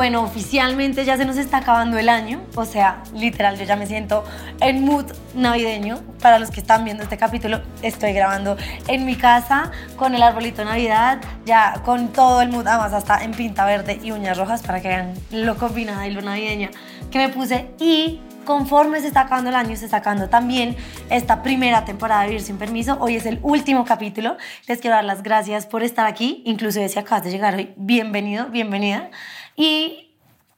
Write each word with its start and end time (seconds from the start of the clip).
Bueno, 0.00 0.22
oficialmente 0.22 1.04
ya 1.04 1.18
se 1.18 1.26
nos 1.26 1.36
está 1.36 1.58
acabando 1.58 1.98
el 1.98 2.08
año, 2.08 2.40
o 2.54 2.64
sea, 2.64 3.02
literal, 3.12 3.58
yo 3.58 3.64
ya 3.64 3.76
me 3.76 3.86
siento 3.86 4.24
en 4.62 4.82
mood 4.82 5.04
navideño. 5.34 6.00
Para 6.22 6.38
los 6.38 6.50
que 6.50 6.60
están 6.60 6.86
viendo 6.86 7.02
este 7.02 7.18
capítulo, 7.18 7.60
estoy 7.82 8.14
grabando 8.14 8.56
en 8.88 9.04
mi 9.04 9.14
casa 9.14 9.70
con 9.96 10.14
el 10.14 10.22
arbolito 10.22 10.64
Navidad, 10.64 11.20
ya 11.44 11.82
con 11.84 12.14
todo 12.14 12.40
el 12.40 12.48
mood, 12.48 12.66
además 12.66 12.94
hasta 12.94 13.22
en 13.22 13.32
pinta 13.32 13.66
verde 13.66 14.00
y 14.02 14.12
uñas 14.12 14.38
rojas 14.38 14.62
para 14.62 14.80
que 14.80 14.88
vean 14.88 15.12
lo 15.32 15.58
combinada 15.58 16.06
y 16.06 16.12
lo 16.12 16.22
navideña 16.22 16.70
que 17.10 17.18
me 17.18 17.28
puse. 17.28 17.68
Y 17.78 18.22
conforme 18.46 19.02
se 19.02 19.08
está 19.08 19.20
acabando 19.20 19.50
el 19.50 19.56
año, 19.56 19.76
se 19.76 19.84
está 19.84 19.98
acabando 19.98 20.30
también 20.30 20.76
esta 21.10 21.42
primera 21.42 21.84
temporada 21.84 22.22
de 22.22 22.28
Vivir 22.28 22.42
sin 22.42 22.56
Permiso. 22.56 22.96
Hoy 23.00 23.16
es 23.16 23.26
el 23.26 23.38
último 23.42 23.84
capítulo. 23.84 24.38
Les 24.66 24.80
quiero 24.80 24.96
dar 24.96 25.04
las 25.04 25.22
gracias 25.22 25.66
por 25.66 25.82
estar 25.82 26.06
aquí, 26.06 26.42
inclusive 26.46 26.88
si 26.88 26.98
acabas 26.98 27.22
de 27.24 27.30
llegar 27.30 27.54
hoy, 27.54 27.74
bienvenido, 27.76 28.46
bienvenida. 28.46 29.10
Y 29.56 30.14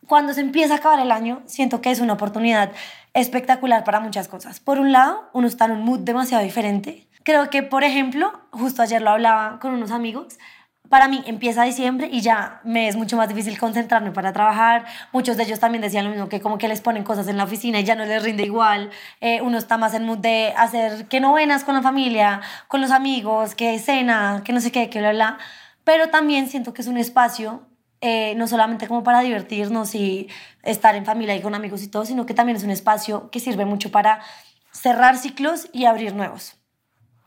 cuando 0.06 0.34
se 0.34 0.40
empieza 0.40 0.74
a 0.74 0.76
acabar 0.78 1.00
el 1.00 1.12
año, 1.12 1.42
siento 1.46 1.80
que 1.80 1.90
es 1.90 2.00
una 2.00 2.14
oportunidad 2.14 2.72
espectacular 3.14 3.84
para 3.84 4.00
muchas 4.00 4.28
cosas. 4.28 4.60
Por 4.60 4.78
un 4.78 4.92
lado, 4.92 5.28
uno 5.32 5.46
está 5.46 5.66
en 5.66 5.72
un 5.72 5.84
mood 5.84 6.00
demasiado 6.00 6.42
diferente. 6.42 7.06
Creo 7.24 7.50
que, 7.50 7.62
por 7.62 7.84
ejemplo, 7.84 8.32
justo 8.50 8.82
ayer 8.82 9.00
lo 9.00 9.10
hablaba 9.10 9.58
con 9.60 9.72
unos 9.74 9.90
amigos, 9.90 10.38
para 10.92 11.08
mí 11.08 11.22
empieza 11.24 11.62
diciembre 11.62 12.10
y 12.12 12.20
ya 12.20 12.60
me 12.64 12.86
es 12.86 12.96
mucho 12.96 13.16
más 13.16 13.26
difícil 13.26 13.58
concentrarme 13.58 14.10
para 14.10 14.34
trabajar. 14.34 14.84
Muchos 15.10 15.38
de 15.38 15.44
ellos 15.44 15.58
también 15.58 15.80
decían 15.80 16.04
lo 16.04 16.10
mismo, 16.10 16.28
que 16.28 16.42
como 16.42 16.58
que 16.58 16.68
les 16.68 16.82
ponen 16.82 17.02
cosas 17.02 17.28
en 17.28 17.38
la 17.38 17.44
oficina 17.44 17.80
y 17.80 17.84
ya 17.84 17.94
no 17.94 18.04
les 18.04 18.22
rinde 18.22 18.44
igual. 18.44 18.90
Eh, 19.22 19.40
uno 19.40 19.56
está 19.56 19.78
más 19.78 19.94
en 19.94 20.04
mood 20.04 20.18
de 20.18 20.52
hacer 20.54 21.08
que 21.08 21.18
novenas 21.18 21.64
con 21.64 21.74
la 21.74 21.80
familia, 21.80 22.42
con 22.68 22.82
los 22.82 22.90
amigos, 22.90 23.54
que 23.54 23.78
cena, 23.78 24.42
que 24.44 24.52
no 24.52 24.60
sé 24.60 24.70
qué, 24.70 24.90
que 24.90 24.98
bla, 24.98 25.12
bla. 25.12 25.38
Pero 25.84 26.10
también 26.10 26.48
siento 26.48 26.74
que 26.74 26.82
es 26.82 26.88
un 26.88 26.98
espacio 26.98 27.62
eh, 28.04 28.34
no 28.34 28.48
solamente 28.48 28.88
como 28.88 29.04
para 29.04 29.20
divertirnos 29.20 29.94
y 29.94 30.28
estar 30.64 30.96
en 30.96 31.04
familia 31.04 31.36
y 31.36 31.40
con 31.40 31.54
amigos 31.54 31.84
y 31.84 31.88
todo, 31.88 32.04
sino 32.04 32.26
que 32.26 32.34
también 32.34 32.56
es 32.56 32.64
un 32.64 32.70
espacio 32.70 33.30
que 33.30 33.38
sirve 33.38 33.64
mucho 33.64 33.92
para 33.92 34.20
cerrar 34.72 35.16
ciclos 35.16 35.68
y 35.72 35.84
abrir 35.84 36.12
nuevos. 36.12 36.56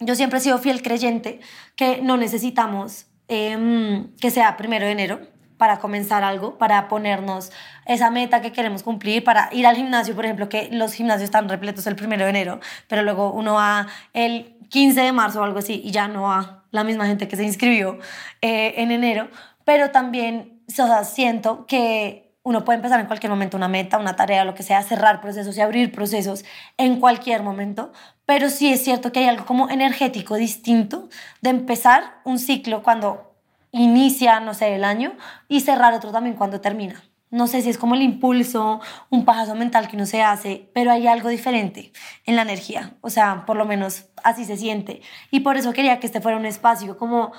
Yo 0.02 0.16
siempre 0.16 0.40
he 0.40 0.42
sido 0.42 0.58
fiel 0.58 0.82
creyente 0.82 1.40
que 1.78 2.02
no 2.02 2.18
necesitamos 2.18 3.08
em, 3.30 4.14
que 4.18 4.30
sea 4.32 4.58
primero 4.58 4.86
de 4.86 4.92
enero 4.92 5.22
para 5.58 5.80
comenzar 5.80 6.26
algo, 6.26 6.58
para 6.58 6.90
ponernos 6.90 7.54
esa 7.86 8.12
meta 8.12 8.42
que 8.42 8.52
queremos 8.52 8.84
cumplir, 8.84 9.24
para 9.24 9.48
ir 9.54 9.66
al 9.66 9.78
gimnasio, 9.78 10.14
por 10.14 10.26
ejemplo, 10.26 10.50
que 10.50 10.68
los 10.74 10.92
gimnasios 10.92 11.24
están 11.24 11.48
repletos 11.48 11.88
el 11.88 11.96
primero 11.96 12.26
de 12.26 12.32
enero, 12.32 12.60
pero 12.90 13.02
luego 13.02 13.32
uno 13.32 13.54
va 13.54 13.88
el 14.12 14.58
15 14.70 15.00
de 15.00 15.12
marzo 15.14 15.40
o 15.40 15.44
algo 15.46 15.60
así 15.60 15.82
y 15.86 15.92
ya 15.92 16.10
no 16.10 16.24
va 16.24 16.66
la 16.72 16.84
misma 16.84 17.06
gente 17.06 17.30
que 17.30 17.38
se 17.38 17.46
inscribió 17.46 17.98
eh, 18.42 18.74
en 18.76 18.92
enero, 18.92 19.30
pero 19.64 19.92
también 19.92 20.55
o 20.68 20.72
sea, 20.72 21.04
siento 21.04 21.66
que 21.66 22.26
uno 22.44 22.64
puede 22.64 22.78
empezar 22.78 23.00
en 23.00 23.08
cualquier 23.08 23.32
momento 23.32 23.58
una 23.58 23.68
meta, 23.68 23.98
una 23.98 24.16
tarea, 24.16 24.46
lo 24.46 24.54
que 24.54 24.62
sea, 24.62 24.84
cerrar 24.84 25.20
procesos 25.20 25.58
y 25.58 25.62
abrir 25.62 25.92
procesos 25.92 26.46
en 26.78 27.00
cualquier 27.00 27.42
momento, 27.42 27.92
pero 28.26 28.50
sí 28.50 28.72
es 28.72 28.84
cierto 28.84 29.12
que 29.12 29.20
hay 29.20 29.28
algo 29.28 29.46
como 29.46 29.70
energético 29.70 30.36
distinto 30.36 31.10
de 31.42 31.50
empezar 31.50 32.20
un 32.24 32.38
ciclo 32.38 32.84
cuando 32.84 33.36
inicia, 33.72 34.40
no 34.40 34.54
sé, 34.54 34.76
el 34.76 34.84
año 34.84 35.14
y 35.48 35.62
cerrar 35.62 35.96
otro 35.96 36.12
también 36.12 36.36
cuando 36.36 36.62
termina. 36.62 37.04
No 37.32 37.48
sé 37.48 37.62
si 37.64 37.70
es 37.70 37.78
como 37.78 37.96
el 37.96 38.04
impulso, 38.04 38.80
un 39.10 39.26
paso 39.26 39.56
mental 39.56 39.88
que 39.88 39.96
uno 39.96 40.06
se 40.06 40.22
hace, 40.22 40.70
pero 40.74 40.92
hay 40.92 41.08
algo 41.08 41.30
diferente 41.30 41.92
en 42.26 42.36
la 42.36 42.44
energía. 42.44 42.94
O 43.02 43.10
sea, 43.10 43.46
por 43.46 43.58
lo 43.58 43.66
menos 43.66 44.06
así 44.24 44.46
se 44.46 44.56
siente. 44.56 45.02
Y 45.32 45.42
por 45.42 45.58
eso 45.58 45.74
quería 45.74 46.00
que 46.00 46.06
este 46.06 46.22
fuera 46.22 46.38
un 46.38 46.46
espacio 46.46 46.98
como 46.98 47.34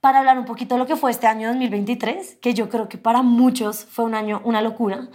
para 0.00 0.20
hablar 0.20 0.38
un 0.38 0.44
poquito 0.44 0.74
de 0.74 0.78
lo 0.78 0.86
que 0.86 0.96
fue 0.96 1.10
este 1.10 1.26
año 1.26 1.48
2023, 1.48 2.38
que 2.40 2.54
yo 2.54 2.68
creo 2.68 2.88
que 2.88 2.98
para 2.98 3.22
muchos 3.22 3.84
fue 3.84 4.04
un 4.04 4.14
año, 4.14 4.40
una 4.44 4.62
locura. 4.62 5.08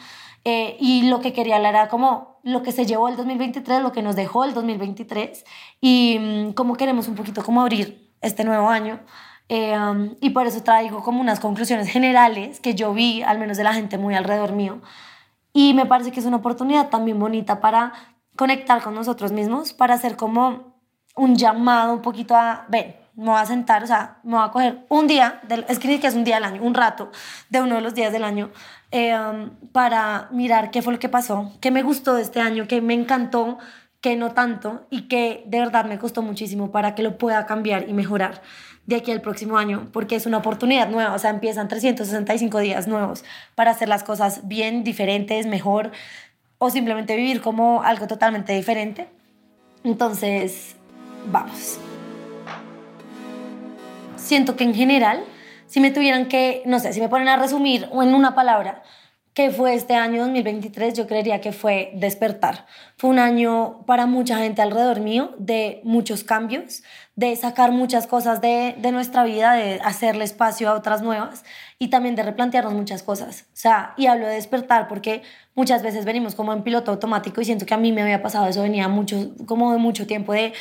Eh, 0.44 0.78
y 0.79 1.09
lo 1.09 1.22
que 1.22 1.34
quería 1.34 1.56
hablar 1.56 1.73
era 1.73 1.88
como 1.90 2.40
lo 2.44 2.62
que 2.62 2.72
se 2.72 2.85
llevó 2.85 3.09
el 3.09 3.16
2023, 3.16 3.81
lo 3.81 3.91
que 3.91 4.03
nos 4.03 4.16
dejó 4.16 4.44
el 4.44 4.53
2023 4.53 5.44
y 5.81 6.18
mm, 6.19 6.53
cómo 6.53 6.75
queremos 6.75 7.07
un 7.07 7.16
poquito 7.16 7.44
como 7.44 7.62
abrir 7.62 8.12
este 8.22 8.44
nuevo 8.44 8.69
año. 8.69 9.00
Eh, 9.50 9.78
um, 9.78 10.16
y 10.22 10.31
por 10.31 10.46
eso 10.47 10.63
traigo 10.63 11.03
como 11.03 11.22
unas 11.22 11.40
conclusiones 11.40 11.90
generales 11.90 12.59
que 12.59 12.75
yo 12.75 12.94
vi, 12.94 13.23
al 13.23 13.40
menos 13.40 13.57
de 13.57 13.63
la 13.63 13.73
gente 13.73 13.97
muy 13.97 14.13
alrededor 14.16 14.53
mío. 14.53 14.81
Y 15.53 15.73
me 15.73 15.85
parece 15.85 16.12
que 16.12 16.19
es 16.19 16.25
una 16.25 16.38
oportunidad 16.38 16.90
también 16.90 17.19
bonita 17.19 17.59
para 17.59 17.94
conectar 18.35 18.81
con 18.84 18.94
nosotros 18.94 19.31
mismos, 19.31 19.73
para 19.73 19.96
hacer 19.96 20.16
como 20.16 20.75
un 21.16 21.35
llamado 21.35 21.94
un 21.94 22.02
poquito 22.02 22.35
a, 22.35 22.66
ven, 22.69 22.96
me 23.16 23.26
voy 23.26 23.40
a 23.40 23.46
sentar, 23.46 23.84
o 23.84 23.88
sea, 23.88 24.18
me 24.24 24.36
voy 24.36 24.46
a 24.46 24.52
coger 24.52 24.86
un 24.90 25.08
día, 25.08 25.40
del, 25.48 25.66
es 25.70 25.80
que 25.80 25.96
es 25.96 26.16
un 26.16 26.24
día 26.24 26.36
del 26.36 26.44
año, 26.44 26.62
un 26.62 26.74
rato 26.74 27.12
de 27.50 27.62
uno 27.62 27.76
de 27.76 27.81
los 27.81 27.94
días 27.94 28.12
del 28.12 28.24
año, 28.24 28.52
eh, 28.92 29.18
um, 29.18 29.50
para 29.72 30.28
mirar 30.31 30.72
qué 30.72 30.81
fue 30.81 30.94
lo 30.94 31.00
que 31.00 31.09
pasó, 31.09 31.52
qué 31.62 31.72
me 31.72 31.81
gustó 31.81 32.16
de 32.16 32.22
este 32.22 32.42
año, 32.42 32.68
qué 32.68 32.81
me 32.81 32.94
encantó, 32.94 33.58
qué 34.02 34.16
no 34.16 34.34
tanto 34.34 34.86
y 34.90 35.03
que 35.08 35.44
de 35.48 35.59
verdad 35.59 35.86
me 35.86 35.98
costó 35.98 36.22
muchísimo 36.22 36.72
para 36.72 36.94
que 36.94 37.03
lo 37.03 37.18
pueda 37.18 37.46
cambiar 37.46 37.90
y 37.90 37.94
mejorar 37.94 38.42
de 38.86 38.98
aquí 38.98 39.12
al 39.12 39.22
próximo 39.22 39.58
año, 39.58 39.88
porque 39.92 40.16
es 40.16 40.26
una 40.26 40.38
oportunidad 40.38 40.90
nueva, 40.90 41.14
o 41.14 41.20
sea, 41.20 41.32
empiezan 41.32 41.68
365 41.68 42.59
días 42.59 42.88
nuevos 42.88 43.24
para 43.56 43.72
hacer 43.72 43.90
las 43.90 44.03
cosas 44.03 44.47
bien, 44.47 44.84
diferentes, 44.84 45.47
mejor, 45.47 45.92
o 46.59 46.70
simplemente 46.70 47.16
vivir 47.16 47.42
como 47.42 47.82
algo 47.82 48.08
totalmente 48.08 48.53
diferente. 48.53 49.08
Entonces, 49.84 50.76
vamos 51.32 51.80
siento 54.25 54.56
que 54.56 54.63
en 54.63 54.74
general, 54.74 55.24
si 55.68 55.80
me 55.80 55.91
tuvieran 55.91 56.28
que, 56.28 56.63
no 56.66 56.80
sé, 56.80 56.94
si 56.94 57.00
me 57.00 57.09
ponen 57.09 57.28
a 57.28 57.38
resumir 57.38 57.88
o 57.91 58.03
en 58.03 58.13
una 58.13 58.36
palabra, 58.36 58.84
¿qué 59.34 59.52
fue 59.52 59.74
este 59.75 59.96
año 59.96 60.22
2023? 60.22 60.94
Yo 60.94 61.08
creería 61.08 61.41
que 61.41 61.52
fue 61.52 61.91
despertar. 61.96 62.66
Fue 62.97 63.09
un 63.09 63.19
año 63.19 63.85
para 63.85 64.06
mucha 64.06 64.38
gente 64.38 64.62
alrededor 64.62 65.02
mío 65.02 65.35
de 65.38 65.81
muchos 65.84 66.24
cambios, 66.24 66.84
de 67.16 67.35
sacar 67.35 67.72
muchas 67.72 68.08
cosas 68.08 68.41
de, 68.41 68.75
de 68.78 68.91
nuestra 68.91 69.24
vida, 69.24 69.53
de 69.53 69.80
hacerle 69.84 70.24
espacio 70.24 70.69
a 70.69 70.74
otras 70.74 71.02
nuevas 71.02 71.44
y 71.80 71.90
también 71.90 72.16
de 72.16 72.24
replantearnos 72.24 72.74
muchas 72.74 73.03
cosas. 73.03 73.44
O 73.53 73.58
sea, 73.58 73.94
y 73.97 74.08
hablo 74.08 74.25
de 74.25 74.35
despertar 74.35 74.88
porque 74.88 75.22
muchas 75.53 75.84
veces 75.84 76.06
venimos 76.06 76.34
como 76.35 76.53
en 76.53 76.64
piloto 76.64 76.91
automático 76.91 77.41
y 77.41 77.46
siento 77.46 77.66
que 77.66 77.74
a 77.74 77.78
mí 77.78 77.91
me 77.91 78.02
había 78.02 78.22
pasado 78.22 78.47
eso, 78.47 78.62
venía 78.62 78.88
mucho, 78.88 79.34
como 79.46 79.74
de 79.74 79.78
mucho 79.78 80.08
tiempo 80.08 80.34
de 80.34 80.53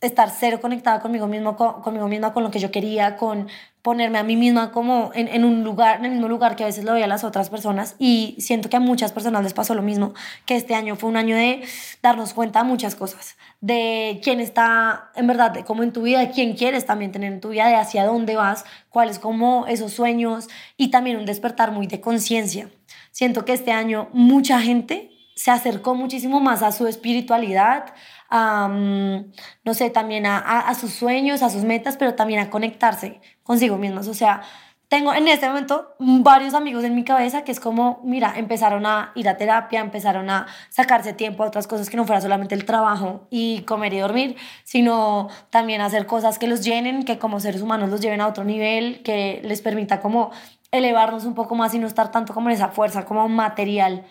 estar 0.00 0.30
cero 0.30 0.60
conectada 0.60 1.00
conmigo 1.00 1.26
mismo, 1.26 1.56
con, 1.56 1.82
conmigo 1.82 2.06
misma, 2.08 2.32
con 2.32 2.42
lo 2.42 2.50
que 2.50 2.60
yo 2.60 2.70
quería, 2.70 3.16
con 3.16 3.48
ponerme 3.82 4.18
a 4.18 4.22
mí 4.22 4.36
misma 4.36 4.70
como 4.70 5.10
en, 5.14 5.28
en, 5.28 5.44
un 5.44 5.64
lugar, 5.64 5.98
en 5.98 6.04
el 6.04 6.10
mismo 6.12 6.28
lugar 6.28 6.56
que 6.56 6.62
a 6.62 6.66
veces 6.66 6.84
lo 6.84 6.92
veía 6.92 7.06
a 7.06 7.08
las 7.08 7.24
otras 7.24 7.48
personas 7.50 7.96
y 7.98 8.36
siento 8.38 8.68
que 8.68 8.76
a 8.76 8.80
muchas 8.80 9.12
personas 9.12 9.42
les 9.42 9.54
pasó 9.54 9.74
lo 9.74 9.82
mismo, 9.82 10.14
que 10.46 10.56
este 10.56 10.74
año 10.74 10.94
fue 10.96 11.08
un 11.08 11.16
año 11.16 11.36
de 11.36 11.62
darnos 12.02 12.34
cuenta 12.34 12.62
de 12.62 12.68
muchas 12.68 12.94
cosas, 12.94 13.36
de 13.60 14.20
quién 14.22 14.40
está 14.40 15.10
en 15.14 15.26
verdad, 15.26 15.50
de 15.50 15.64
cómo 15.64 15.82
en 15.82 15.92
tu 15.92 16.02
vida, 16.02 16.20
de 16.20 16.30
quién 16.30 16.54
quieres 16.54 16.86
también 16.86 17.12
tener 17.12 17.32
en 17.32 17.40
tu 17.40 17.50
vida, 17.50 17.66
de 17.66 17.76
hacia 17.76 18.04
dónde 18.04 18.36
vas, 18.36 18.64
cuáles 18.90 19.18
como 19.18 19.66
esos 19.66 19.92
sueños 19.92 20.48
y 20.76 20.90
también 20.90 21.16
un 21.16 21.26
despertar 21.26 21.72
muy 21.72 21.86
de 21.86 22.00
conciencia. 22.00 22.68
Siento 23.10 23.44
que 23.44 23.52
este 23.52 23.72
año 23.72 24.08
mucha 24.12 24.60
gente 24.60 25.10
se 25.38 25.52
acercó 25.52 25.94
muchísimo 25.94 26.40
más 26.40 26.64
a 26.64 26.72
su 26.72 26.88
espiritualidad, 26.88 27.94
no 28.30 29.74
sé, 29.74 29.90
también 29.90 30.26
a, 30.26 30.38
a, 30.38 30.74
sus 30.74 30.92
sueños, 30.92 31.42
a 31.42 31.50
sus 31.50 31.64
metas, 31.64 31.96
pero 31.96 32.14
también 32.14 32.40
a 32.40 32.50
conectarse 32.50 33.20
consigo 33.42 33.78
mismos. 33.78 34.06
O 34.08 34.14
sea, 34.14 34.42
tengo 34.88 35.12
en 35.12 35.28
este 35.28 35.46
momento 35.46 35.94
varios 35.98 36.54
amigos 36.54 36.82
en 36.82 36.94
mi 36.94 37.04
cabeza 37.04 37.44
que 37.44 37.52
es 37.52 37.60
como, 37.60 38.00
mira, 38.04 38.34
empezaron 38.36 38.86
a 38.86 39.12
ir 39.14 39.28
a 39.28 39.36
terapia, 39.36 39.80
empezaron 39.80 40.30
a 40.30 40.46
sacarse 40.70 41.12
tiempo 41.12 41.44
a 41.44 41.46
otras 41.48 41.66
cosas 41.66 41.90
que 41.90 41.98
no 41.98 42.06
fuera 42.06 42.22
solamente 42.22 42.54
el 42.54 42.64
trabajo 42.64 43.26
y 43.30 43.62
comer 43.62 43.92
y 43.92 43.98
dormir, 43.98 44.36
sino 44.64 45.28
también 45.50 45.82
hacer 45.82 46.06
cosas 46.06 46.38
que 46.38 46.46
los 46.46 46.64
llenen, 46.64 47.04
que 47.04 47.18
como 47.18 47.38
seres 47.38 47.60
humanos 47.60 47.90
los 47.90 48.00
lleven 48.00 48.22
a 48.22 48.26
otro 48.26 48.44
nivel, 48.44 49.02
que 49.02 49.42
les 49.44 49.60
permita 49.60 50.00
como 50.00 50.30
elevarnos 50.70 51.26
un 51.26 51.34
poco 51.34 51.54
más 51.54 51.74
y 51.74 51.78
no 51.78 51.86
estar 51.86 52.10
tanto 52.10 52.32
como 52.32 52.48
en 52.48 52.56
esa 52.56 52.68
fuerza 52.68 53.04
como 53.04 53.28
material 53.28 54.06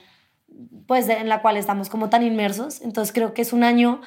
pues 0.86 1.10
en 1.10 1.30
la 1.30 1.42
cual 1.42 1.58
estamos 1.58 1.90
como 1.90 2.10
tan 2.10 2.24
inmersos. 2.24 2.82
Entonces 2.82 3.14
creo 3.14 3.34
que 3.34 3.42
es 3.42 3.54
un 3.54 3.64
año, 3.64 4.02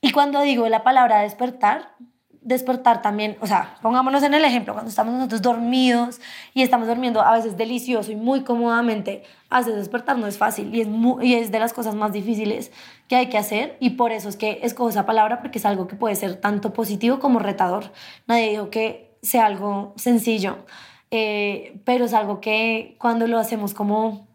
y 0.00 0.10
cuando 0.10 0.40
digo 0.40 0.68
la 0.68 0.82
palabra 0.82 1.20
despertar, 1.20 1.94
despertar 2.42 3.02
también, 3.02 3.36
o 3.40 3.46
sea, 3.46 3.76
pongámonos 3.82 4.22
en 4.24 4.34
el 4.34 4.44
ejemplo, 4.44 4.72
cuando 4.72 4.90
estamos 4.90 5.14
nosotros 5.14 5.42
dormidos 5.42 6.20
y 6.54 6.62
estamos 6.62 6.88
durmiendo 6.88 7.22
a 7.22 7.36
veces 7.36 7.56
delicioso 7.56 8.10
y 8.10 8.16
muy 8.16 8.42
cómodamente, 8.42 9.22
veces 9.48 9.76
despertar 9.76 10.18
no 10.18 10.26
es 10.26 10.38
fácil 10.38 10.74
y 10.74 10.80
es, 10.80 10.88
y 11.22 11.34
es 11.34 11.52
de 11.52 11.58
las 11.60 11.72
cosas 11.72 11.94
más 11.94 12.12
difíciles 12.12 12.72
que 13.06 13.14
hay 13.14 13.28
que 13.28 13.38
hacer 13.38 13.76
y 13.78 13.90
por 13.90 14.10
eso 14.10 14.28
es 14.28 14.36
que 14.36 14.58
escojo 14.62 14.88
esa 14.88 15.06
palabra 15.06 15.40
porque 15.40 15.58
es 15.58 15.66
algo 15.66 15.86
que 15.86 15.94
puede 15.94 16.16
ser 16.16 16.40
tanto 16.40 16.72
positivo 16.72 17.20
como 17.20 17.38
retador. 17.38 17.92
Nadie 18.26 18.50
dijo 18.50 18.70
que 18.70 19.16
sea 19.22 19.46
algo 19.46 19.94
sencillo, 19.96 20.66
eh, 21.12 21.80
pero 21.84 22.06
es 22.06 22.14
algo 22.14 22.40
que 22.40 22.96
cuando 22.98 23.28
lo 23.28 23.38
hacemos 23.38 23.72
como 23.72 24.26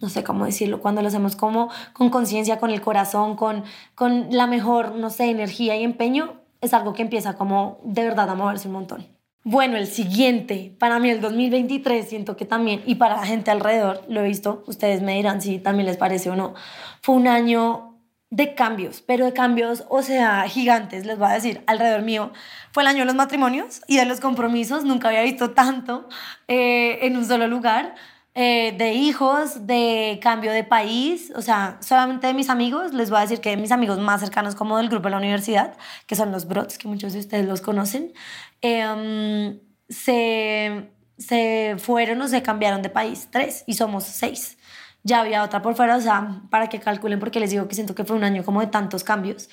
no 0.00 0.08
sé 0.08 0.24
cómo 0.24 0.46
decirlo, 0.46 0.80
cuando 0.80 1.02
lo 1.02 1.08
hacemos 1.08 1.36
como 1.36 1.70
con 1.92 2.10
conciencia, 2.10 2.58
con 2.58 2.70
el 2.70 2.80
corazón, 2.80 3.36
con, 3.36 3.64
con 3.94 4.28
la 4.30 4.46
mejor, 4.46 4.94
no 4.94 5.10
sé, 5.10 5.30
energía 5.30 5.76
y 5.76 5.84
empeño, 5.84 6.40
es 6.60 6.74
algo 6.74 6.92
que 6.92 7.02
empieza 7.02 7.34
como 7.34 7.78
de 7.84 8.04
verdad 8.04 8.28
a 8.30 8.34
moverse 8.34 8.68
un 8.68 8.74
montón. 8.74 9.06
Bueno, 9.42 9.78
el 9.78 9.86
siguiente, 9.86 10.74
para 10.78 10.98
mí 10.98 11.08
el 11.08 11.22
2023, 11.22 12.06
siento 12.06 12.36
que 12.36 12.44
también, 12.44 12.82
y 12.84 12.96
para 12.96 13.16
la 13.16 13.24
gente 13.24 13.50
alrededor, 13.50 14.02
lo 14.08 14.20
he 14.20 14.24
visto, 14.24 14.62
ustedes 14.66 15.00
me 15.00 15.16
dirán 15.16 15.40
si 15.40 15.58
también 15.58 15.86
les 15.86 15.96
parece 15.96 16.28
o 16.28 16.36
no, 16.36 16.54
fue 17.00 17.14
un 17.14 17.26
año 17.26 17.90
de 18.28 18.54
cambios, 18.54 19.00
pero 19.00 19.24
de 19.24 19.32
cambios, 19.32 19.84
o 19.88 20.02
sea, 20.02 20.46
gigantes, 20.46 21.06
les 21.06 21.18
voy 21.18 21.28
a 21.28 21.32
decir, 21.32 21.64
alrededor 21.66 22.02
mío. 22.02 22.32
Fue 22.70 22.82
el 22.82 22.88
año 22.88 23.00
de 23.00 23.06
los 23.06 23.14
matrimonios 23.16 23.80
y 23.88 23.96
de 23.96 24.04
los 24.04 24.20
compromisos, 24.20 24.84
nunca 24.84 25.08
había 25.08 25.22
visto 25.22 25.50
tanto 25.50 26.08
eh, 26.46 26.98
en 27.02 27.16
un 27.16 27.24
solo 27.24 27.48
lugar. 27.48 27.94
Eh, 28.34 28.74
de 28.78 28.92
hijos, 28.92 29.66
de 29.66 30.20
cambio 30.22 30.52
de 30.52 30.62
país, 30.62 31.32
o 31.34 31.42
sea, 31.42 31.78
solamente 31.80 32.28
de 32.28 32.34
mis 32.34 32.48
amigos, 32.48 32.94
les 32.94 33.10
voy 33.10 33.18
a 33.18 33.22
decir 33.22 33.40
que 33.40 33.50
de 33.50 33.56
mis 33.56 33.72
amigos 33.72 33.98
más 33.98 34.20
cercanos 34.20 34.54
como 34.54 34.76
del 34.78 34.88
grupo 34.88 35.08
de 35.08 35.10
la 35.10 35.16
universidad, 35.16 35.76
que 36.06 36.14
son 36.14 36.30
los 36.30 36.46
Brots, 36.46 36.78
que 36.78 36.86
muchos 36.86 37.12
de 37.12 37.18
ustedes 37.18 37.44
los 37.46 37.60
conocen, 37.60 38.12
em, 38.60 39.58
se, 39.88 40.90
se 41.18 41.74
fueron 41.78 42.22
o 42.22 42.28
se 42.28 42.40
cambiaron 42.42 42.82
de 42.82 42.90
país, 42.90 43.28
tres, 43.32 43.64
y 43.66 43.74
somos 43.74 44.04
seis. 44.04 44.58
Ya 45.02 45.20
había 45.20 45.42
otra 45.42 45.60
por 45.62 45.74
fuera, 45.74 45.96
o 45.96 46.00
sea, 46.00 46.42
para 46.50 46.68
que 46.68 46.78
calculen, 46.78 47.18
porque 47.18 47.40
les 47.40 47.50
digo 47.50 47.66
que 47.66 47.74
siento 47.74 47.94
que 47.96 48.04
fue 48.04 48.16
un 48.16 48.24
año 48.24 48.44
como 48.44 48.60
de 48.60 48.68
tantos 48.68 49.02
cambios. 49.02 49.48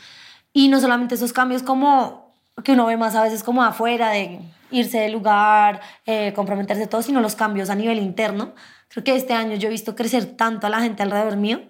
Y 0.53 0.67
no 0.69 0.79
solamente 0.79 1.15
esos 1.15 1.33
cambios 1.33 1.63
como 1.63 2.35
que 2.63 2.73
uno 2.73 2.85
ve 2.85 2.97
más 2.97 3.15
a 3.15 3.23
veces 3.23 3.43
como 3.43 3.63
afuera, 3.63 4.09
de 4.11 4.39
irse 4.71 4.99
del 4.99 5.13
lugar, 5.13 5.81
eh, 6.05 6.33
comprometerse 6.33 6.87
todo, 6.87 7.01
sino 7.01 7.21
los 7.21 7.35
cambios 7.35 7.69
a 7.69 7.75
nivel 7.75 7.97
interno. 7.97 8.53
Creo 8.89 9.03
que 9.03 9.15
este 9.15 9.33
año 9.33 9.55
yo 9.55 9.67
he 9.67 9.71
visto 9.71 9.95
crecer 9.95 10.25
tanto 10.25 10.67
a 10.67 10.69
la 10.69 10.81
gente 10.81 11.03
alrededor 11.03 11.37
mío. 11.37 11.61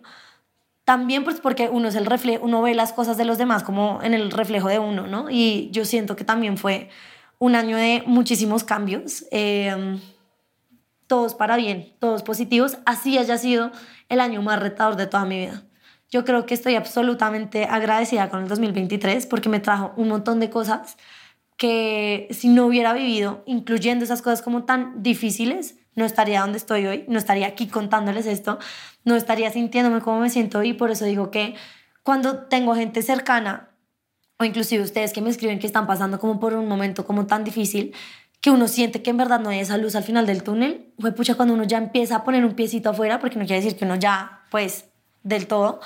También 0.83 1.23
pues 1.23 1.41
porque 1.41 1.69
uno 1.69 1.89
es 1.89 1.95
el 1.95 2.05
reflejo, 2.05 2.45
uno 2.45 2.61
ve 2.61 2.73
las 2.73 2.93
cosas 2.93 3.17
de 3.17 3.25
los 3.25 3.37
demás 3.37 3.63
como 3.63 3.99
en 4.03 4.13
el 4.13 4.31
reflejo 4.31 4.69
de 4.69 4.79
uno, 4.79 5.05
¿no? 5.05 5.29
Y 5.29 5.69
yo 5.71 5.83
siento 5.83 6.15
que 6.15 6.23
también 6.23 6.57
fue 6.57 6.89
un 7.39 7.55
año 7.55 7.75
de 7.77 8.03
muchísimos 8.05 8.63
cambios, 8.63 9.25
eh, 9.31 9.99
todos 11.07 11.35
para 11.35 11.57
bien, 11.57 11.93
todos 11.99 12.23
positivos, 12.23 12.77
así 12.85 13.17
haya 13.17 13.37
sido 13.37 13.71
el 14.09 14.19
año 14.19 14.41
más 14.41 14.59
retador 14.59 14.95
de 14.95 15.07
toda 15.07 15.25
mi 15.25 15.39
vida. 15.39 15.63
Yo 16.09 16.23
creo 16.23 16.45
que 16.45 16.53
estoy 16.53 16.75
absolutamente 16.75 17.65
agradecida 17.65 18.29
con 18.29 18.41
el 18.41 18.47
2023 18.47 19.25
porque 19.25 19.49
me 19.49 19.59
trajo 19.59 19.93
un 19.97 20.07
montón 20.07 20.39
de 20.39 20.49
cosas 20.49 20.97
que 21.57 22.27
si 22.31 22.49
no 22.49 22.65
hubiera 22.67 22.93
vivido, 22.93 23.43
incluyendo 23.45 24.05
esas 24.05 24.21
cosas 24.21 24.41
como 24.41 24.63
tan 24.63 25.03
difíciles, 25.03 25.75
no 25.95 26.05
estaría 26.05 26.41
donde 26.41 26.59
estoy 26.59 26.85
hoy, 26.85 27.05
no 27.07 27.17
estaría 27.17 27.47
aquí 27.47 27.67
contándoles 27.67 28.27
esto, 28.27 28.59
no 29.03 29.15
estaría 29.15 29.49
sintiéndome 29.51 29.99
como 30.01 30.19
me 30.19 30.29
siento 30.29 30.59
hoy. 30.59 30.73
Por 30.73 30.91
eso 30.91 31.05
digo 31.05 31.31
que 31.31 31.55
cuando 32.03 32.43
tengo 32.45 32.75
gente 32.75 33.01
cercana, 33.01 33.71
o 34.37 34.45
inclusive 34.45 34.83
ustedes 34.83 35.11
que 35.11 35.21
me 35.21 35.31
escriben 35.31 35.57
que 35.57 35.65
están 35.65 35.87
pasando 35.87 36.19
como 36.19 36.39
por 36.39 36.53
un 36.53 36.67
momento 36.67 37.05
como 37.05 37.25
tan 37.25 37.43
difícil, 37.43 37.95
que 38.39 38.51
uno 38.51 38.67
siente 38.67 39.01
que 39.01 39.09
en 39.09 39.17
verdad 39.17 39.39
no 39.39 39.49
hay 39.49 39.59
esa 39.59 39.77
luz 39.77 39.95
al 39.95 40.03
final 40.03 40.27
del 40.27 40.43
túnel, 40.43 40.93
fue 40.99 41.11
pucha 41.11 41.33
cuando 41.33 41.55
uno 41.55 41.63
ya 41.63 41.79
empieza 41.79 42.17
a 42.17 42.23
poner 42.23 42.45
un 42.45 42.53
piecito 42.53 42.91
afuera, 42.91 43.19
porque 43.19 43.39
no 43.39 43.45
quiere 43.45 43.63
decir 43.63 43.77
que 43.77 43.85
uno 43.85 43.95
ya, 43.95 44.43
pues, 44.51 44.85
del 45.23 45.47
todo, 45.47 45.79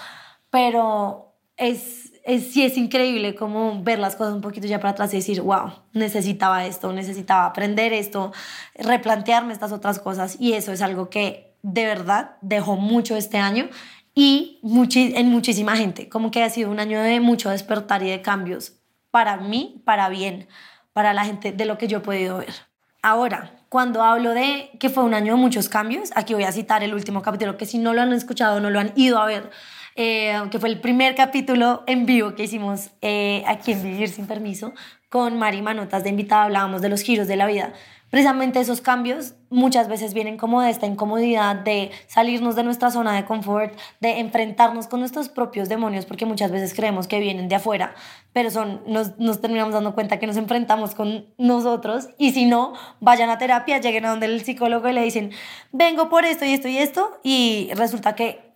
pero 0.50 1.34
es, 1.56 2.11
es, 2.24 2.52
sí 2.52 2.64
es 2.64 2.78
increíble 2.78 3.36
como 3.36 3.84
ver 3.84 4.00
las 4.00 4.16
cosas 4.16 4.34
un 4.34 4.42
poquito 4.42 4.68
ya 4.68 4.80
para 4.80 4.92
atrás 4.92 5.14
y 5.14 5.18
decir, 5.18 5.42
wow, 5.42 5.72
necesitaba 5.94 6.66
esto, 6.66 6.94
necesitaba 6.94 7.46
aprender 7.46 7.94
esto, 7.94 8.32
replantearme 8.76 9.54
estas 9.54 9.72
otras 9.72 10.00
cosas 10.00 10.38
y 10.40 10.54
eso 10.54 10.72
es 10.72 10.82
algo 10.82 11.10
que 11.10 11.56
de 11.64 11.86
verdad 11.86 12.38
dejó 12.42 12.76
mucho 12.76 13.16
este 13.16 13.38
año 13.38 13.70
y 14.14 14.60
en 14.64 15.30
muchísima 15.30 15.78
gente, 15.78 16.10
como 16.10 16.32
que 16.32 16.44
ha 16.44 16.50
sido 16.50 16.70
un 16.70 16.80
año 16.80 17.02
de 17.02 17.20
mucho 17.20 17.50
despertar 17.50 18.04
y 18.04 18.10
de 18.10 18.22
cambios 18.22 18.74
para 19.10 19.38
mí, 19.38 19.82
para 19.86 20.10
bien, 20.10 20.48
para 20.94 21.14
la 21.14 21.26
gente 21.26 21.52
de 21.52 21.66
lo 21.66 21.78
que 21.78 21.88
yo 21.88 22.00
he 22.00 22.02
podido 22.02 22.38
ver. 22.38 22.54
Ahora, 23.02 23.52
cuando 23.70 24.04
hablo 24.04 24.34
de 24.34 24.70
que 24.80 24.90
fue 24.90 25.04
un 25.04 25.14
año 25.14 25.36
de 25.36 25.40
muchos 25.40 25.70
cambios, 25.70 26.12
aquí 26.16 26.34
voy 26.34 26.44
a 26.44 26.52
citar 26.52 26.84
el 26.84 26.94
último 26.94 27.22
capítulo, 27.22 27.58
que 27.58 27.66
si 27.66 27.78
no 27.78 27.94
lo 27.94 28.02
han 28.02 28.14
escuchado, 28.14 28.60
no 28.60 28.70
lo 28.70 28.80
han 28.80 28.92
ido 28.96 29.18
a 29.18 29.26
ver, 29.26 29.50
eh, 29.96 30.42
que 30.52 30.60
fue 30.60 30.70
el 30.70 30.80
primer 30.80 31.16
capítulo 31.16 31.84
en 31.88 32.06
vivo 32.06 32.36
que 32.36 32.44
hicimos 32.44 32.92
eh, 33.02 33.44
aquí 33.48 33.74
en 33.74 33.84
Vivir 33.84 34.10
sin 34.10 34.28
Permiso, 34.28 34.74
con 35.10 35.38
Mari 35.38 35.62
Manotas 35.62 36.04
de 36.04 36.10
invitada, 36.10 36.44
hablábamos 36.44 36.82
de 36.82 36.90
los 36.90 37.02
giros 37.02 37.28
de 37.28 37.36
la 37.36 37.46
vida. 37.46 37.74
Precisamente 38.12 38.60
esos 38.60 38.82
cambios 38.82 39.36
muchas 39.50 39.88
veces 39.88 40.14
vienen 40.14 40.38
como 40.38 40.62
de 40.62 40.70
esta 40.70 40.86
incomodidad 40.86 41.56
de 41.56 41.92
salirnos 42.08 42.58
de 42.58 42.64
nuestra 42.64 42.92
zona 42.92 43.16
de 43.16 43.24
confort, 43.24 43.74
de 44.02 44.20
enfrentarnos 44.20 44.88
con 44.88 45.00
nuestros 45.00 45.30
propios 45.30 45.70
demonios, 45.70 46.06
porque 46.06 46.26
muchas 46.26 46.52
veces 46.52 46.74
creemos 46.74 47.08
que 47.08 47.22
vienen 47.22 47.48
de 47.48 47.56
afuera, 47.56 47.96
pero 48.34 48.52
son, 48.52 48.82
nos, 48.86 49.18
nos 49.18 49.40
terminamos 49.40 49.74
dando 49.74 49.96
cuenta 49.96 50.20
que 50.20 50.28
nos 50.28 50.36
enfrentamos 50.36 50.94
con 50.94 51.26
nosotros 51.38 52.10
y 52.18 52.34
si 52.34 52.46
no, 52.46 52.74
vayan 53.00 53.30
a 53.30 53.38
terapia, 53.38 53.80
lleguen 53.80 54.06
a 54.06 54.10
donde 54.10 54.26
el 54.26 54.44
psicólogo 54.44 54.90
y 54.90 54.94
le 54.94 55.04
dicen, 55.04 55.32
vengo 55.72 56.10
por 56.10 56.26
esto 56.26 56.44
y 56.44 56.52
esto 56.52 56.68
y 56.68 56.78
esto, 56.78 57.20
y 57.24 57.70
resulta 57.76 58.16
que 58.16 58.51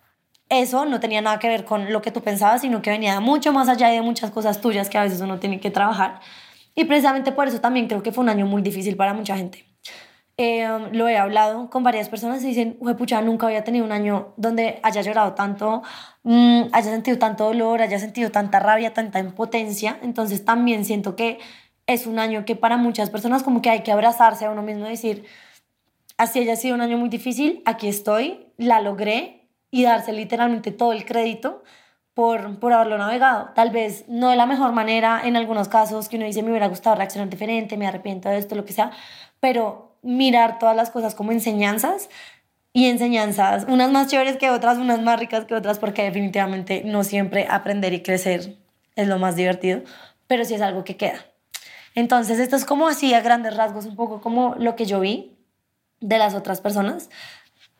eso 0.49 0.85
no 0.85 0.99
tenía 0.99 1.21
nada 1.21 1.39
que 1.39 1.47
ver 1.47 1.65
con 1.65 1.91
lo 1.91 2.01
que 2.01 2.11
tú 2.11 2.21
pensabas, 2.21 2.61
sino 2.61 2.81
que 2.81 2.89
venía 2.91 3.19
mucho 3.19 3.51
más 3.51 3.67
allá 3.69 3.87
de 3.89 4.01
muchas 4.01 4.31
cosas 4.31 4.61
tuyas 4.61 4.89
que 4.89 4.97
a 4.97 5.03
veces 5.03 5.21
uno 5.21 5.39
tiene 5.39 5.59
que 5.59 5.71
trabajar. 5.71 6.19
Y 6.75 6.85
precisamente 6.85 7.31
por 7.31 7.47
eso 7.47 7.61
también 7.61 7.87
creo 7.87 8.03
que 8.03 8.11
fue 8.11 8.23
un 8.23 8.29
año 8.29 8.45
muy 8.45 8.61
difícil 8.61 8.95
para 8.95 9.13
mucha 9.13 9.37
gente. 9.37 9.65
Eh, 10.37 10.67
lo 10.91 11.07
he 11.07 11.17
hablado 11.17 11.69
con 11.69 11.83
varias 11.83 12.09
personas 12.09 12.43
y 12.43 12.47
dicen, 12.47 12.77
pucha, 12.97 13.21
nunca 13.21 13.47
había 13.47 13.63
tenido 13.63 13.85
un 13.85 13.93
año 13.93 14.33
donde 14.35 14.79
haya 14.83 15.01
llorado 15.01 15.33
tanto, 15.33 15.81
mm, 16.23 16.63
haya 16.73 16.91
sentido 16.91 17.17
tanto 17.17 17.45
dolor, 17.45 17.81
haya 17.81 17.97
sentido 17.99 18.31
tanta 18.31 18.59
rabia, 18.59 18.93
tanta 18.93 19.19
impotencia. 19.19 19.97
Entonces 20.03 20.43
también 20.43 20.83
siento 20.83 21.15
que 21.15 21.39
es 21.87 22.05
un 22.05 22.19
año 22.19 22.43
que 22.45 22.55
para 22.57 22.75
muchas 22.77 23.09
personas 23.09 23.43
como 23.43 23.61
que 23.61 23.69
hay 23.69 23.83
que 23.83 23.91
abrazarse 23.93 24.45
a 24.45 24.51
uno 24.51 24.61
mismo 24.61 24.85
y 24.87 24.89
decir, 24.89 25.25
así 26.17 26.39
haya 26.39 26.57
sido 26.57 26.75
un 26.75 26.81
año 26.81 26.97
muy 26.97 27.09
difícil, 27.09 27.61
aquí 27.65 27.87
estoy, 27.87 28.47
la 28.57 28.81
logré 28.81 29.44
y 29.75 29.83
darse 29.83 30.13
literalmente 30.13 30.71
todo 30.71 30.93
el 30.93 31.03
crédito 31.03 31.61
por, 32.13 32.59
por 32.59 32.71
haberlo 32.71 32.97
navegado. 32.97 33.49
Tal 33.55 33.71
vez 33.71 34.05
no 34.07 34.29
de 34.29 34.37
la 34.37 34.45
mejor 34.45 34.71
manera, 34.71 35.19
en 35.25 35.35
algunos 35.35 35.67
casos 35.67 36.07
que 36.07 36.15
uno 36.15 36.25
dice 36.25 36.41
me 36.43 36.51
hubiera 36.51 36.67
gustado 36.67 36.95
reaccionar 36.95 37.29
diferente, 37.29 37.75
me 37.75 37.85
arrepiento 37.85 38.29
de 38.29 38.37
esto, 38.37 38.55
lo 38.55 38.63
que 38.63 38.71
sea, 38.71 38.91
pero 39.41 39.97
mirar 40.01 40.59
todas 40.59 40.77
las 40.77 40.91
cosas 40.91 41.13
como 41.13 41.33
enseñanzas 41.33 42.09
y 42.71 42.85
enseñanzas, 42.85 43.65
unas 43.67 43.91
más 43.91 44.07
chéveres 44.07 44.37
que 44.37 44.49
otras, 44.49 44.77
unas 44.77 45.01
más 45.01 45.19
ricas 45.19 45.43
que 45.43 45.55
otras, 45.55 45.77
porque 45.77 46.03
definitivamente 46.03 46.83
no 46.85 47.03
siempre 47.03 47.45
aprender 47.49 47.91
y 47.91 48.01
crecer 48.01 48.55
es 48.95 49.07
lo 49.09 49.19
más 49.19 49.35
divertido, 49.35 49.81
pero 50.27 50.45
sí 50.45 50.53
es 50.53 50.61
algo 50.61 50.85
que 50.85 50.95
queda. 50.95 51.25
Entonces, 51.95 52.39
esto 52.39 52.55
es 52.55 52.63
como 52.63 52.87
así 52.87 53.13
a 53.13 53.19
grandes 53.19 53.57
rasgos, 53.57 53.85
un 53.85 53.97
poco 53.97 54.21
como 54.21 54.55
lo 54.57 54.77
que 54.77 54.85
yo 54.85 55.01
vi 55.01 55.35
de 55.99 56.17
las 56.17 56.33
otras 56.33 56.61
personas 56.61 57.09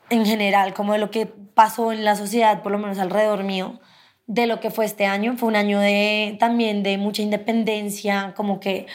en 0.10 0.26
general, 0.26 0.74
como 0.74 0.94
de 0.94 1.00
lo 1.00 1.12
que 1.12 1.26
pasó 1.26 1.92
en 1.92 2.04
la 2.04 2.16
sociedad, 2.16 2.62
por 2.62 2.72
lo 2.72 2.78
menos 2.78 3.00
alrededor 3.00 3.44
mío 3.44 3.80
de 4.28 4.48
lo 4.48 4.60
que 4.60 4.72
fue 4.72 4.86
este 4.86 5.06
año. 5.06 5.36
Fue 5.38 5.50
un 5.50 5.56
año 5.56 5.80
de, 5.80 6.38
también 6.40 6.84
de 6.84 6.98
mucha 6.98 7.22
independencia, 7.22 8.34
como 8.36 8.60
que, 8.60 8.88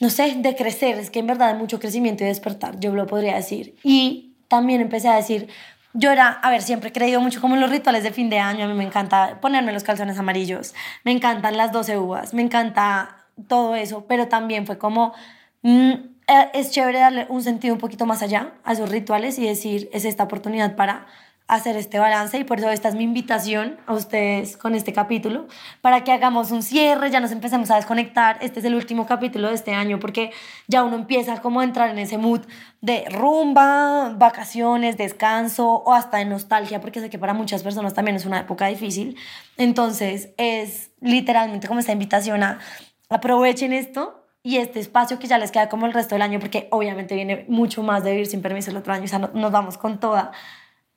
no 0.00 0.10
sé, 0.10 0.34
de 0.36 0.56
crecer. 0.56 0.98
Es 0.98 1.10
que 1.10 1.20
en 1.20 1.26
verdad 1.26 1.52
de 1.52 1.58
mucho 1.58 1.78
crecimiento 1.78 2.24
y 2.24 2.26
despertar, 2.26 2.78
yo 2.80 2.92
lo 2.94 3.06
podría 3.06 3.34
decir. 3.34 3.76
Y 3.82 4.34
también 4.48 4.80
empecé 4.80 5.08
a 5.08 5.16
decir, 5.16 5.48
yo 5.92 6.10
era, 6.10 6.28
a 6.28 6.50
ver, 6.50 6.62
siempre 6.62 6.90
he 6.90 6.92
creído 6.92 7.20
mucho 7.20 7.40
como 7.40 7.54
en 7.54 7.60
los 7.60 7.70
rituales 7.70 8.02
de 8.02 8.12
fin 8.12 8.30
de 8.30 8.38
año. 8.38 8.64
A 8.64 8.68
mí 8.68 8.74
me 8.74 8.84
encanta 8.84 9.40
ponerme 9.40 9.72
los 9.72 9.84
calzones 9.84 10.18
amarillos, 10.18 10.74
me 11.04 11.12
encantan 11.12 11.56
las 11.56 11.72
12 11.72 11.98
uvas, 11.98 12.34
me 12.34 12.42
encanta 12.42 13.26
todo 13.48 13.74
eso, 13.74 14.06
pero 14.06 14.28
también 14.28 14.66
fue 14.66 14.78
como... 14.78 15.14
Mm, 15.62 16.10
es 16.52 16.70
chévere 16.70 17.00
darle 17.00 17.26
un 17.28 17.42
sentido 17.42 17.74
un 17.74 17.80
poquito 17.80 18.06
más 18.06 18.22
allá 18.22 18.54
a 18.64 18.72
esos 18.72 18.88
rituales 18.88 19.38
y 19.38 19.46
decir, 19.46 19.88
es 19.92 20.04
esta 20.04 20.24
oportunidad 20.24 20.76
para 20.76 21.06
hacer 21.50 21.76
este 21.76 21.98
balance 21.98 22.38
y 22.38 22.44
por 22.44 22.58
eso 22.58 22.70
esta 22.70 22.88
es 22.88 22.94
mi 22.94 23.02
invitación 23.02 23.76
a 23.86 23.94
ustedes 23.94 24.56
con 24.56 24.76
este 24.76 24.92
capítulo 24.92 25.48
para 25.80 26.04
que 26.04 26.12
hagamos 26.12 26.52
un 26.52 26.62
cierre, 26.62 27.10
ya 27.10 27.18
nos 27.18 27.32
empecemos 27.32 27.72
a 27.72 27.76
desconectar. 27.76 28.38
Este 28.40 28.60
es 28.60 28.66
el 28.66 28.76
último 28.76 29.04
capítulo 29.04 29.48
de 29.48 29.54
este 29.54 29.74
año 29.74 29.98
porque 29.98 30.30
ya 30.68 30.84
uno 30.84 30.94
empieza 30.94 31.42
como 31.42 31.60
a 31.60 31.64
entrar 31.64 31.90
en 31.90 31.98
ese 31.98 32.18
mood 32.18 32.42
de 32.80 33.04
rumba, 33.10 34.14
vacaciones, 34.16 34.96
descanso 34.96 35.66
o 35.68 35.92
hasta 35.92 36.18
de 36.18 36.26
nostalgia 36.26 36.80
porque 36.80 37.00
sé 37.00 37.10
que 37.10 37.18
para 37.18 37.34
muchas 37.34 37.64
personas 37.64 37.94
también 37.94 38.16
es 38.16 38.26
una 38.26 38.38
época 38.38 38.68
difícil. 38.68 39.16
Entonces 39.56 40.30
es 40.36 40.92
literalmente 41.00 41.66
como 41.66 41.80
esta 41.80 41.92
invitación 41.92 42.44
a 42.44 42.60
aprovechen 43.08 43.72
esto 43.72 44.19
y 44.42 44.56
este 44.56 44.80
espacio 44.80 45.18
que 45.18 45.26
ya 45.26 45.38
les 45.38 45.50
queda 45.50 45.68
como 45.68 45.86
el 45.86 45.92
resto 45.92 46.14
del 46.14 46.22
año, 46.22 46.38
porque 46.40 46.68
obviamente 46.70 47.14
viene 47.14 47.44
mucho 47.48 47.82
más 47.82 48.04
de 48.04 48.12
vivir 48.12 48.26
sin 48.26 48.42
permiso 48.42 48.70
el 48.70 48.76
otro 48.76 48.92
año, 48.92 49.04
o 49.04 49.08
sea, 49.08 49.18
nos 49.18 49.52
vamos 49.52 49.76
con 49.78 50.00
toda 50.00 50.32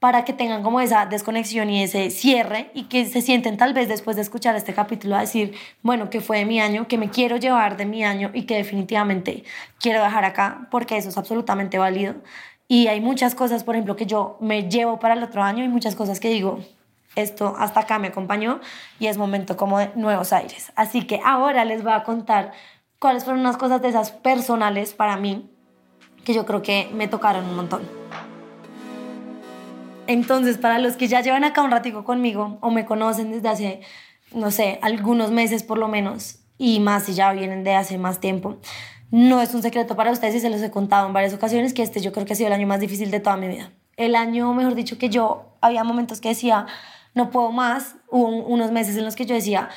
para 0.03 0.25
que 0.25 0.33
tengan 0.33 0.63
como 0.63 0.81
esa 0.81 1.05
desconexión 1.05 1.69
y 1.69 1.81
ese 1.81 2.09
cierre 2.09 2.71
y 2.73 2.89
que 2.89 3.05
se 3.05 3.21
sienten 3.21 3.55
tal 3.55 3.73
vez 3.73 3.87
después 3.87 4.17
de 4.17 4.21
escuchar 4.21 4.53
este 4.53 4.73
capítulo 4.73 5.15
a 5.15 5.21
decir, 5.21 5.55
bueno, 5.81 6.09
que 6.09 6.19
fue 6.19 6.39
de 6.39 6.45
mi 6.45 6.59
año, 6.59 6.89
que 6.89 6.97
me 6.97 7.09
quiero 7.09 7.37
llevar 7.37 7.77
de 7.77 7.85
mi 7.85 8.03
año 8.03 8.29
y 8.33 8.43
que 8.43 8.57
definitivamente 8.57 9.45
quiero 9.79 10.03
dejar 10.03 10.25
acá 10.25 10.67
porque 10.71 10.97
eso 10.97 11.07
es 11.07 11.17
absolutamente 11.17 11.77
válido. 11.77 12.15
Y 12.67 12.87
hay 12.87 12.99
muchas 12.99 13.33
cosas, 13.33 13.63
por 13.63 13.75
ejemplo, 13.75 13.95
que 13.95 14.05
yo 14.05 14.37
me 14.41 14.69
llevo 14.69 14.99
para 14.99 15.13
el 15.13 15.23
otro 15.23 15.41
año 15.41 15.63
y 15.63 15.69
muchas 15.69 15.95
cosas 15.95 16.19
que 16.19 16.27
digo, 16.27 16.59
esto 17.15 17.55
hasta 17.57 17.79
acá 17.79 17.97
me 17.97 18.09
acompañó 18.09 18.59
y 18.99 19.07
es 19.07 19.17
momento 19.17 19.55
como 19.55 19.79
de 19.79 19.91
nuevos 19.95 20.33
aires. 20.33 20.73
Así 20.75 21.07
que 21.07 21.21
ahora 21.23 21.63
les 21.63 21.81
voy 21.81 21.93
a 21.93 22.03
contar 22.03 22.51
cuáles 23.03 23.25
fueron 23.25 23.41
unas 23.41 23.57
cosas 23.57 23.81
de 23.81 23.89
esas 23.89 24.11
personales 24.11 24.93
para 24.93 25.17
mí 25.17 25.51
que 26.23 26.33
yo 26.33 26.45
creo 26.45 26.61
que 26.61 26.89
me 26.93 27.09
tocaron 27.09 27.43
un 27.43 27.57
montón. 27.57 27.81
Entonces, 30.07 30.57
para 30.57 30.79
los 30.79 30.95
que 30.95 31.09
ya 31.09 31.19
llevan 31.19 31.43
acá 31.43 31.63
un 31.63 31.71
ratico 31.71 32.05
conmigo 32.05 32.59
o 32.61 32.71
me 32.71 32.85
conocen 32.85 33.29
desde 33.29 33.49
hace, 33.49 33.81
no 34.33 34.51
sé, 34.51 34.79
algunos 34.81 35.31
meses 35.31 35.63
por 35.63 35.79
lo 35.79 35.89
menos, 35.89 36.45
y 36.57 36.79
más 36.79 37.03
si 37.03 37.13
ya 37.13 37.33
vienen 37.33 37.65
de 37.65 37.75
hace 37.75 37.97
más 37.97 38.21
tiempo, 38.21 38.55
no 39.11 39.41
es 39.41 39.53
un 39.53 39.61
secreto 39.61 39.97
para 39.97 40.09
ustedes 40.09 40.35
y 40.35 40.39
se 40.39 40.49
los 40.49 40.61
he 40.61 40.71
contado 40.71 41.05
en 41.05 41.11
varias 41.11 41.33
ocasiones 41.33 41.73
que 41.73 41.83
este 41.83 41.99
yo 41.99 42.13
creo 42.13 42.25
que 42.25 42.31
ha 42.31 42.37
sido 42.37 42.47
el 42.47 42.53
año 42.53 42.67
más 42.67 42.79
difícil 42.79 43.11
de 43.11 43.19
toda 43.19 43.35
mi 43.35 43.49
vida. 43.49 43.73
El 43.97 44.15
año, 44.15 44.53
mejor 44.53 44.75
dicho, 44.75 44.97
que 44.97 45.09
yo 45.09 45.57
había 45.59 45.83
momentos 45.83 46.21
que 46.21 46.29
decía, 46.29 46.67
no 47.15 47.31
puedo 47.31 47.51
más, 47.51 47.97
hubo 48.09 48.29
unos 48.29 48.71
meses 48.71 48.95
en 48.95 49.03
los 49.03 49.17
que 49.17 49.25
yo 49.25 49.35
decía, 49.35 49.67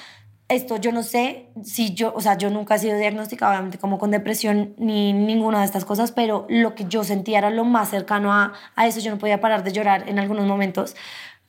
esto 0.48 0.76
yo 0.76 0.92
no 0.92 1.02
sé 1.02 1.48
si 1.64 1.94
yo, 1.94 2.12
o 2.14 2.20
sea, 2.20 2.38
yo 2.38 2.50
nunca 2.50 2.76
he 2.76 2.78
sido 2.78 2.96
diagnosticada 2.96 3.52
obviamente 3.52 3.78
como 3.78 3.98
con 3.98 4.10
depresión 4.12 4.74
ni 4.78 5.12
ninguna 5.12 5.60
de 5.60 5.64
estas 5.64 5.84
cosas, 5.84 6.12
pero 6.12 6.46
lo 6.48 6.74
que 6.74 6.84
yo 6.84 7.02
sentía 7.02 7.38
era 7.38 7.50
lo 7.50 7.64
más 7.64 7.90
cercano 7.90 8.32
a, 8.32 8.52
a 8.76 8.86
eso, 8.86 9.00
yo 9.00 9.10
no 9.10 9.18
podía 9.18 9.40
parar 9.40 9.64
de 9.64 9.72
llorar 9.72 10.08
en 10.08 10.18
algunos 10.18 10.46
momentos 10.46 10.94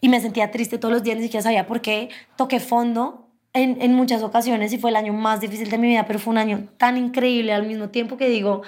y 0.01 0.09
me 0.09 0.19
sentía 0.19 0.49
triste 0.49 0.79
todos 0.79 0.93
los 0.93 1.03
días, 1.03 1.17
ni 1.17 1.23
siquiera 1.23 1.43
sabía 1.43 1.67
por 1.67 1.81
qué, 1.81 2.09
toqué 2.37 2.59
fondo 2.59 3.29
en, 3.53 3.81
en 3.81 3.93
muchas 3.93 4.23
ocasiones 4.23 4.73
y 4.73 4.79
fue 4.79 4.89
el 4.89 4.95
año 4.95 5.13
más 5.13 5.41
difícil 5.41 5.69
de 5.69 5.77
mi 5.77 5.87
vida, 5.87 6.05
pero 6.07 6.17
fue 6.17 6.31
un 6.31 6.39
año 6.39 6.67
tan 6.77 6.97
increíble 6.97 7.53
al 7.53 7.67
mismo 7.67 7.89
tiempo 7.89 8.17
que 8.17 8.27
digo, 8.29 8.63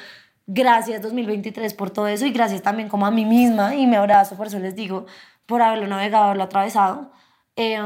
gracias 0.45 1.01
2023 1.01 1.73
por 1.73 1.89
todo 1.89 2.07
eso 2.07 2.27
y 2.27 2.31
gracias 2.31 2.61
también 2.61 2.87
como 2.87 3.07
a 3.07 3.11
mí 3.11 3.25
misma 3.25 3.75
y 3.75 3.87
me 3.87 3.97
abrazo, 3.97 4.35
por 4.35 4.47
eso 4.47 4.59
les 4.59 4.75
digo, 4.75 5.07
por 5.47 5.63
haberlo 5.63 5.87
navegado, 5.87 6.25
haberlo 6.25 6.43
atravesado. 6.43 7.11
Eh, 7.55 7.77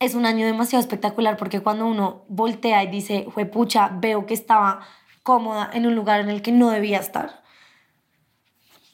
es 0.00 0.14
un 0.14 0.24
año 0.24 0.46
demasiado 0.46 0.80
espectacular 0.80 1.36
porque 1.36 1.60
cuando 1.60 1.86
uno 1.86 2.24
voltea 2.28 2.82
y 2.82 2.88
dice, 2.88 3.26
pucha, 3.52 3.90
veo 3.92 4.24
que 4.24 4.32
estaba 4.32 4.80
cómoda 5.22 5.70
en 5.74 5.86
un 5.86 5.94
lugar 5.94 6.20
en 6.20 6.30
el 6.30 6.40
que 6.40 6.52
no 6.52 6.70
debía 6.70 6.98
estar. 6.98 7.42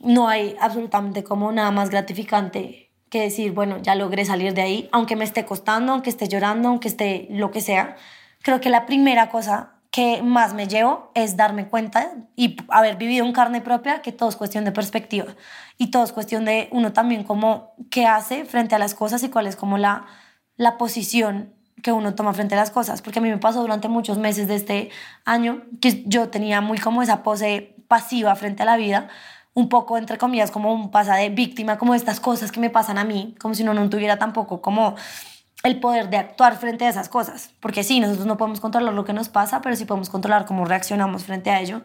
No 0.01 0.29
hay 0.29 0.57
absolutamente 0.61 1.23
como 1.23 1.53
nada 1.53 1.71
más 1.71 1.91
gratificante 1.91 2.91
que 3.09 3.21
decir, 3.21 3.53
bueno, 3.53 3.79
ya 3.81 3.95
logré 3.95 4.25
salir 4.25 4.53
de 4.53 4.63
ahí, 4.63 4.89
aunque 4.91 5.15
me 5.15 5.25
esté 5.25 5.47
costando, 5.47 5.93
aunque 5.93 6.11
esté 6.11 6.27
llorando, 6.27 6.69
aunque 6.69 6.89
esté 6.89 7.29
lo 7.31 7.53
que 7.53 7.61
sea. 7.61 7.97
Creo 8.43 8.61
que 8.61 8.69
la 8.69 8.85
primera 8.85 9.31
cosa 9.31 9.75
que 9.93 10.23
más 10.23 10.55
me 10.55 10.67
llevo 10.67 11.13
es 11.15 11.37
darme 11.37 11.69
cuenta 11.69 12.15
y 12.35 12.57
haber 12.69 12.97
vivido 12.97 13.25
en 13.25 13.33
carne 13.33 13.61
propia 13.61 14.03
que 14.03 14.11
todo 14.11 14.29
es 14.29 14.37
cuestión 14.37 14.65
de 14.65 14.73
perspectiva 14.73 15.37
y 15.79 15.93
todo 15.93 16.03
es 16.03 16.13
cuestión 16.13 16.45
de 16.45 16.69
uno 16.73 16.93
también 16.93 17.23
como 17.23 17.75
qué 17.91 18.07
hace 18.07 18.45
frente 18.45 18.75
a 18.75 18.79
las 18.79 18.95
cosas 18.95 19.23
y 19.23 19.31
cuál 19.31 19.47
es 19.47 19.57
como 19.57 19.79
la 19.79 20.05
la 20.57 20.79
posición 20.79 21.53
que 21.83 21.93
uno 21.93 22.15
toma 22.15 22.33
frente 22.33 22.55
a 22.55 22.59
las 22.59 22.71
cosas, 22.71 23.03
porque 23.03 23.19
a 23.19 23.23
mí 23.23 23.29
me 23.29 23.39
pasó 23.39 23.61
durante 23.61 23.89
muchos 23.89 24.19
meses 24.19 24.49
de 24.49 24.57
este 24.57 24.91
año 25.25 25.63
que 25.81 26.03
yo 26.07 26.29
tenía 26.29 26.61
muy 26.61 26.79
como 26.79 27.03
esa 27.03 27.23
pose 27.23 27.75
pasiva 27.87 28.35
frente 28.35 28.63
a 28.63 28.67
la 28.67 28.77
vida, 28.77 29.09
un 29.55 29.69
poco 29.69 29.97
entre 29.97 30.19
comillas 30.19 30.51
como 30.51 30.73
un 30.73 30.91
pasa 30.91 31.15
de 31.17 31.31
víctima, 31.31 31.79
como 31.79 31.95
estas 31.95 32.21
cosas 32.21 32.53
que 32.53 32.61
me 32.61 32.71
pasan 32.71 32.99
a 32.99 33.05
mí, 33.05 33.35
como 33.41 33.55
si 33.55 33.63
uno 33.63 33.75
no 33.75 33.89
tuviera 33.89 34.19
tampoco 34.19 34.61
como 34.61 34.97
el 35.63 35.81
poder 35.81 36.11
de 36.11 36.17
actuar 36.17 36.57
frente 36.57 36.85
a 36.85 36.89
esas 36.89 37.09
cosas, 37.09 37.51
porque 37.61 37.83
sí, 37.83 38.01
nosotros 38.01 38.27
no 38.27 38.37
podemos 38.37 38.61
controlar 38.61 38.93
lo 38.93 39.05
que 39.05 39.13
nos 39.13 39.29
pasa, 39.29 39.61
pero 39.61 39.75
sí 39.77 39.85
podemos 39.85 40.11
controlar 40.11 40.45
cómo 40.45 40.65
reaccionamos 40.65 41.25
frente 41.25 41.51
a 41.51 41.61
ello 41.61 41.83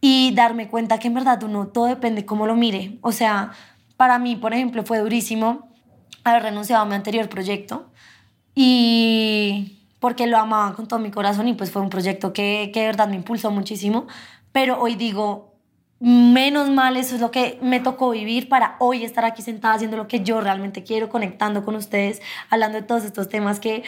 y 0.00 0.32
darme 0.34 0.68
cuenta 0.68 0.98
que 0.98 1.08
en 1.08 1.14
verdad 1.14 1.42
uno 1.42 1.68
todo 1.68 1.86
depende 1.86 2.26
cómo 2.26 2.46
lo 2.46 2.54
mire, 2.54 2.98
o 3.00 3.12
sea, 3.12 3.52
para 3.96 4.18
mí, 4.18 4.36
por 4.36 4.54
ejemplo, 4.54 4.82
fue 4.82 4.98
durísimo 4.98 5.69
haber 6.24 6.42
renunciado 6.44 6.82
a 6.82 6.86
mi 6.86 6.94
anterior 6.94 7.28
proyecto 7.28 7.86
y 8.54 9.78
porque 10.00 10.26
lo 10.26 10.38
amaba 10.38 10.74
con 10.74 10.86
todo 10.88 10.98
mi 10.98 11.10
corazón 11.10 11.48
y 11.48 11.54
pues 11.54 11.70
fue 11.70 11.82
un 11.82 11.90
proyecto 11.90 12.32
que, 12.32 12.70
que 12.72 12.80
de 12.80 12.86
verdad 12.86 13.08
me 13.08 13.16
impulsó 13.16 13.50
muchísimo, 13.50 14.06
pero 14.52 14.80
hoy 14.80 14.94
digo, 14.94 15.54
menos 16.00 16.70
mal 16.70 16.96
eso 16.96 17.14
es 17.14 17.20
lo 17.20 17.30
que 17.30 17.58
me 17.62 17.78
tocó 17.78 18.10
vivir 18.10 18.48
para 18.48 18.76
hoy 18.78 19.04
estar 19.04 19.24
aquí 19.24 19.42
sentada 19.42 19.74
haciendo 19.74 19.98
lo 19.98 20.08
que 20.08 20.20
yo 20.24 20.40
realmente 20.40 20.82
quiero, 20.82 21.10
conectando 21.10 21.64
con 21.64 21.76
ustedes, 21.76 22.22
hablando 22.48 22.80
de 22.80 22.86
todos 22.86 23.04
estos 23.04 23.28
temas 23.28 23.60
que 23.60 23.84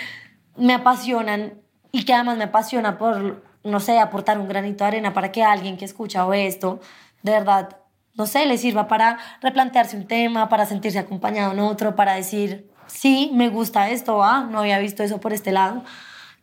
me 0.57 0.75
apasionan 0.75 1.55
y 1.91 2.05
que 2.05 2.12
además 2.12 2.37
me 2.37 2.45
apasiona 2.45 2.99
por, 2.99 3.43
no 3.65 3.81
sé, 3.81 3.99
aportar 3.99 4.39
un 4.39 4.49
granito 4.49 4.85
de 4.85 4.89
arena 4.89 5.15
para 5.15 5.33
que 5.33 5.43
alguien 5.43 5.79
que 5.79 5.87
escucha 5.87 6.27
o 6.27 6.35
esto, 6.35 6.81
de 7.23 7.33
verdad, 7.33 7.77
no 8.14 8.26
sé, 8.26 8.47
le 8.47 8.59
sirva 8.59 8.88
para 8.88 9.19
replantearse 9.40 9.97
un 9.97 10.07
tema, 10.07 10.49
para 10.49 10.66
sentirse 10.66 10.99
acompañado 10.99 11.52
en 11.52 11.61
otro, 11.61 11.97
para 11.97 12.14
decir, 12.14 12.71
sí, 12.87 13.31
me 13.33 13.49
gusta 13.49 13.90
esto, 13.90 14.23
ah, 14.23 14.49
no 14.50 14.61
había 14.61 14.78
visto 14.78 15.02
eso 15.02 15.21
por 15.21 15.33
este 15.33 15.52
lado. 15.52 15.83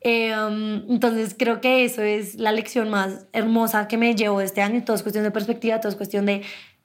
Em, 0.02 0.86
entonces 0.90 1.36
creo 1.38 1.60
que 1.60 1.84
eso 1.84 2.02
es 2.02 2.36
la 2.36 2.52
lección 2.52 2.90
más 2.90 3.28
hermosa 3.34 3.88
que 3.88 3.98
me 3.98 4.16
llevo 4.16 4.42
este 4.42 4.62
año. 4.62 4.84
Todo 4.84 4.96
es 4.96 5.04
cuestión 5.04 5.24
de 5.24 5.32
perspectiva, 5.32 5.80
todo 5.80 5.90
es 5.90 5.96
cuestión 5.96 6.26
de 6.26 6.44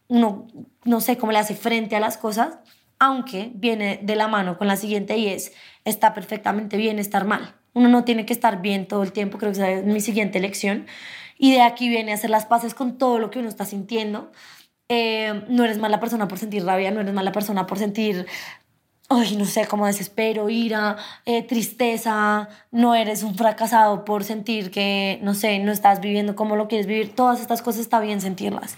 uno, 0.08 0.46
no 0.84 1.00
sé 1.00 1.16
cómo 1.16 1.32
le 1.32 1.38
hace 1.38 1.54
frente 1.54 1.96
a 1.96 2.00
las 2.00 2.18
cosas, 2.18 2.58
aunque 2.98 3.52
viene 3.54 4.00
de 4.02 4.16
la 4.16 4.28
mano 4.28 4.58
con 4.58 4.66
la 4.66 4.76
siguiente 4.76 5.16
y 5.16 5.28
es, 5.28 5.52
está 5.84 6.14
perfectamente 6.14 6.76
bien 6.76 6.98
estar 6.98 7.24
mal. 7.24 7.54
Uno 7.72 7.88
no 7.88 8.04
tiene 8.04 8.26
que 8.26 8.32
estar 8.32 8.62
bien 8.62 8.86
todo 8.86 9.02
el 9.02 9.12
tiempo, 9.12 9.38
creo 9.38 9.52
que 9.52 9.78
es 9.78 9.84
mi 9.84 10.00
siguiente 10.00 10.40
lección. 10.40 10.86
Y 11.38 11.52
de 11.52 11.62
aquí 11.62 11.88
viene 11.88 12.12
hacer 12.12 12.30
las 12.30 12.46
paces 12.46 12.74
con 12.74 12.96
todo 12.98 13.18
lo 13.18 13.30
que 13.30 13.40
uno 13.40 13.48
está 13.48 13.64
sintiendo. 13.64 14.30
Eh, 14.88 15.44
no 15.48 15.64
eres 15.64 15.78
mala 15.78 16.00
persona 16.00 16.28
por 16.28 16.38
sentir 16.38 16.64
rabia, 16.64 16.90
no 16.90 17.00
eres 17.00 17.14
mala 17.14 17.32
persona 17.32 17.66
por 17.66 17.78
sentir 17.78 18.26
ay, 19.08 19.36
no 19.36 19.44
sé, 19.44 19.66
como 19.66 19.86
desespero, 19.86 20.48
ira, 20.48 20.96
eh, 21.26 21.42
tristeza, 21.42 22.48
no 22.70 22.94
eres 22.94 23.22
un 23.22 23.34
fracasado 23.36 24.04
por 24.04 24.24
sentir 24.24 24.70
que, 24.70 25.18
no 25.22 25.34
sé, 25.34 25.58
no 25.58 25.72
estás 25.72 26.00
viviendo 26.00 26.34
como 26.36 26.56
lo 26.56 26.68
quieres 26.68 26.86
vivir, 26.86 27.14
todas 27.14 27.40
estas 27.40 27.62
cosas 27.62 27.82
está 27.82 28.00
bien 28.00 28.20
sentirlas. 28.20 28.76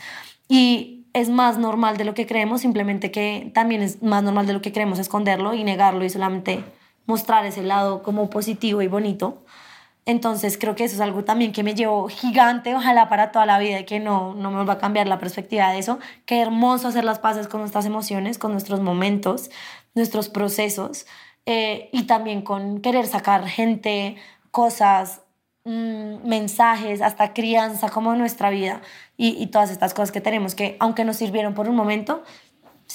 Y 0.49 1.07
es 1.13 1.29
más 1.29 1.59
normal 1.59 1.97
de 1.97 2.05
lo 2.05 2.15
que 2.15 2.27
creemos, 2.27 2.61
simplemente 2.61 3.11
que 3.11 3.51
también 3.55 3.83
es 3.83 4.03
más 4.03 4.23
normal 4.23 4.47
de 4.47 4.53
lo 4.53 4.63
que 4.63 4.73
creemos 4.73 4.99
esconderlo 4.99 5.55
y 5.55 5.65
negarlo 5.65 6.05
y 6.05 6.11
solamente 6.11 6.63
mostrar 7.07 7.47
ese 7.47 7.63
lado 7.63 8.03
como 8.03 8.29
positivo 8.29 8.83
y 8.83 8.89
bonito. 8.89 9.45
Entonces 10.07 10.57
creo 10.57 10.77
que 10.77 10.85
eso 10.85 10.95
es 10.95 11.01
algo 11.01 11.25
también 11.25 11.53
que 11.53 11.65
me 11.65 11.75
llevó 11.75 12.09
gigante, 12.09 12.77
ojalá 12.77 13.09
para 13.09 13.33
toda 13.33 13.45
la 13.45 13.59
vida 13.59 13.81
y 13.81 13.85
que 13.85 13.99
no, 13.99 14.35
no 14.35 14.53
me 14.53 14.65
va 14.65 14.75
a 14.75 14.79
cambiar 14.79 15.09
la 15.09 15.19
perspectiva 15.19 15.73
de 15.73 15.81
eso. 15.81 15.99
Qué 16.27 16.41
hermoso 16.41 16.89
hacer 16.89 17.05
las 17.05 17.19
paces 17.19 17.49
con 17.49 17.61
nuestras 17.61 17.87
emociones, 17.87 18.39
con 18.39 18.53
nuestros 18.53 18.81
momentos, 18.81 19.51
nuestros 19.95 20.29
procesos 20.29 21.07
eh, 21.45 21.89
y 21.93 22.05
también 22.05 22.43
con 22.43 22.81
querer 22.81 23.09
sacar 23.09 23.49
gente, 23.49 24.17
cosas, 24.53 25.23
mm, 25.65 26.27
mensajes, 26.29 27.03
hasta 27.03 27.33
crianza 27.35 27.89
como 27.89 28.15
nuestra 28.15 28.51
vida 28.51 28.83
y, 29.17 29.31
y 29.43 29.49
todas 29.49 29.73
estas 29.73 29.93
cosas 29.93 30.13
que 30.13 30.21
tenemos 30.21 30.55
que, 30.55 30.77
aunque 30.79 31.05
nos 31.05 31.17
sirvieron 31.17 31.55
por 31.55 31.69
un 31.69 31.75
momento, 31.75 32.23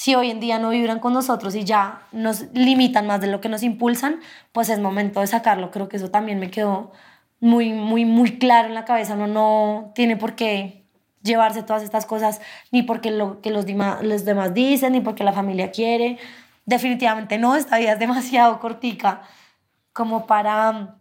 si 0.02 0.16
hoy 0.16 0.32
en 0.32 0.40
día 0.40 0.58
no 0.58 0.70
vibran 0.70 0.98
con 0.98 1.12
nosotros 1.12 1.54
y 1.54 1.62
ya 1.62 2.02
nos 2.10 2.52
limitan 2.54 3.06
más 3.06 3.20
de 3.20 3.28
lo 3.28 3.40
que 3.40 3.48
nos 3.48 3.62
impulsan, 3.62 4.18
pues 4.50 4.68
es 4.68 4.80
momento 4.80 5.20
de 5.20 5.28
sacarlo. 5.28 5.70
Creo 5.70 5.88
que 5.88 5.96
eso 5.96 6.10
también 6.10 6.40
me 6.40 6.50
quedó 6.50 6.90
muy, 7.38 7.72
muy, 7.72 8.04
muy 8.04 8.36
claro 8.40 8.66
en 8.66 8.74
la 8.74 8.84
cabeza. 8.84 9.14
No, 9.14 9.28
no 9.28 9.92
tiene 9.94 10.16
por 10.16 10.34
qué 10.34 10.88
llevarse 11.22 11.62
todas 11.62 11.84
estas 11.84 12.04
cosas, 12.04 12.40
ni 12.72 12.82
porque 12.82 13.12
lo 13.12 13.40
que 13.42 13.50
los, 13.50 13.64
los 14.02 14.24
demás 14.24 14.54
dicen, 14.54 14.94
ni 14.94 15.00
porque 15.00 15.22
la 15.22 15.32
familia 15.32 15.70
quiere. 15.70 16.18
Definitivamente 16.66 17.38
no, 17.38 17.54
esta 17.54 17.78
vida 17.78 17.92
es 17.92 18.00
demasiado 18.00 18.58
cortica 18.58 19.22
como 19.92 20.26
para 20.26 20.96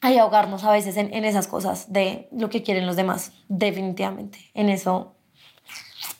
ahí 0.00 0.16
ahogarnos 0.16 0.64
a 0.64 0.72
veces 0.72 0.96
en, 0.96 1.12
en 1.12 1.26
esas 1.26 1.48
cosas 1.48 1.92
de 1.92 2.30
lo 2.32 2.48
que 2.48 2.62
quieren 2.62 2.86
los 2.86 2.96
demás. 2.96 3.30
Definitivamente, 3.48 4.38
en 4.54 4.70
eso, 4.70 5.16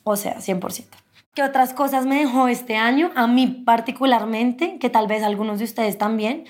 o 0.04 0.14
sea, 0.14 0.40
100%. 0.40 0.98
¿Qué 1.38 1.45
otras 1.45 1.73
cosas 1.73 2.04
me 2.04 2.16
dejó 2.16 2.49
este 2.49 2.76
año? 2.76 3.12
A 3.14 3.28
mí 3.28 3.47
particularmente, 3.47 4.80
que 4.80 4.90
tal 4.90 5.07
vez 5.07 5.23
algunos 5.23 5.61
de 5.61 5.66
ustedes 5.66 5.97
también, 5.97 6.47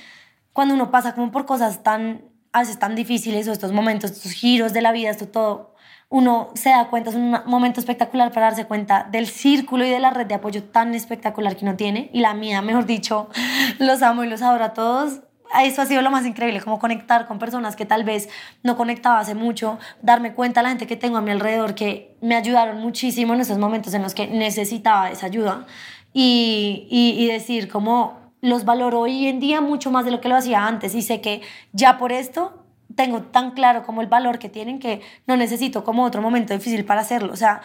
cuando 0.55 0.73
uno 0.73 0.91
pasa 0.91 1.15
como 1.15 1.31
por 1.31 1.45
cosas 1.45 1.83
tan, 1.83 2.23
a 2.53 2.61
veces 2.61 2.79
tan 2.79 2.95
difíciles 2.95 3.47
o 3.49 3.53
estos 3.53 3.71
momentos, 3.71 4.13
estos 4.13 4.33
giros 4.33 4.73
de 4.73 4.81
la 4.81 4.93
vida, 4.93 5.11
esto 5.11 5.29
todo, 5.29 5.75
uno 6.09 6.49
se 6.55 6.71
da 6.71 6.89
cuenta, 6.89 7.11
es 7.11 7.17
un 7.17 7.37
momento 7.45 7.81
espectacular 7.81 8.33
para 8.33 8.47
darse 8.47 8.65
cuenta 8.65 9.07
del 9.13 9.27
círculo 9.27 9.85
y 9.85 9.91
de 9.91 9.99
la 9.99 10.09
red 10.09 10.25
de 10.25 10.37
apoyo 10.37 10.65
tan 10.65 10.95
espectacular 10.95 11.55
que 11.55 11.67
uno 11.67 11.77
tiene. 11.77 12.09
Y 12.15 12.21
la 12.21 12.33
mía, 12.33 12.63
mejor 12.63 12.87
dicho, 12.87 13.29
los 13.79 14.01
amo 14.01 14.25
y 14.25 14.27
los 14.27 14.41
adoro 14.41 14.65
a 14.65 14.73
todos 14.73 15.21
eso 15.63 15.83
ha 15.83 15.87
sido 15.87 16.03
lo 16.03 16.11
más 16.11 16.27
increíble, 16.27 16.61
como 16.61 16.79
conectar 16.79 17.27
con 17.27 17.39
personas 17.39 17.77
que 17.77 17.87
tal 17.87 18.05
vez 18.05 18.29
no 18.63 18.77
conectaba 18.77 19.19
hace 19.19 19.35
mucho, 19.35 19.79
darme 20.03 20.35
cuenta 20.35 20.63
la 20.63 20.71
gente 20.71 20.87
que 20.87 20.97
tengo 20.97 21.17
a 21.17 21.21
mi 21.21 21.31
alrededor 21.31 21.75
que 21.75 22.17
me 22.21 22.37
ayudaron 22.37 22.79
muchísimo 22.79 23.35
en 23.35 23.41
esos 23.41 23.59
momentos 23.59 23.95
en 23.95 24.03
los 24.03 24.15
que 24.15 24.27
necesitaba 24.27 25.11
esa 25.11 25.27
ayuda 25.27 25.67
y, 26.13 26.87
y, 26.91 27.27
decir 27.27 27.69
como 27.69 28.19
los 28.41 28.65
valoro 28.65 29.01
hoy 29.01 29.27
en 29.27 29.41
día 29.41 29.61
mucho 29.61 29.91
más 29.91 30.05
de 30.05 30.11
lo 30.11 30.21
que 30.21 30.29
lo 30.29 30.37
hacía 30.37 30.67
antes 30.67 30.95
y 30.95 31.03
sé 31.03 31.21
que 31.21 31.43
ya 31.73 31.99
por 31.99 32.13
esto 32.13 32.65
tengo 32.95 33.23
tan 33.23 33.53
claro 33.53 33.85
como 33.85 34.01
el 34.01 34.07
valor 34.07 34.39
que 34.39 34.49
tienen 34.49 34.79
que 34.79 35.03
no 35.27 35.37
necesito 35.37 35.85
como 35.85 36.05
otro 36.05 36.23
momento 36.23 36.55
difícil 36.55 36.85
para 36.85 37.03
hacerlo. 37.03 37.33
O 37.33 37.37
sea, 37.37 37.61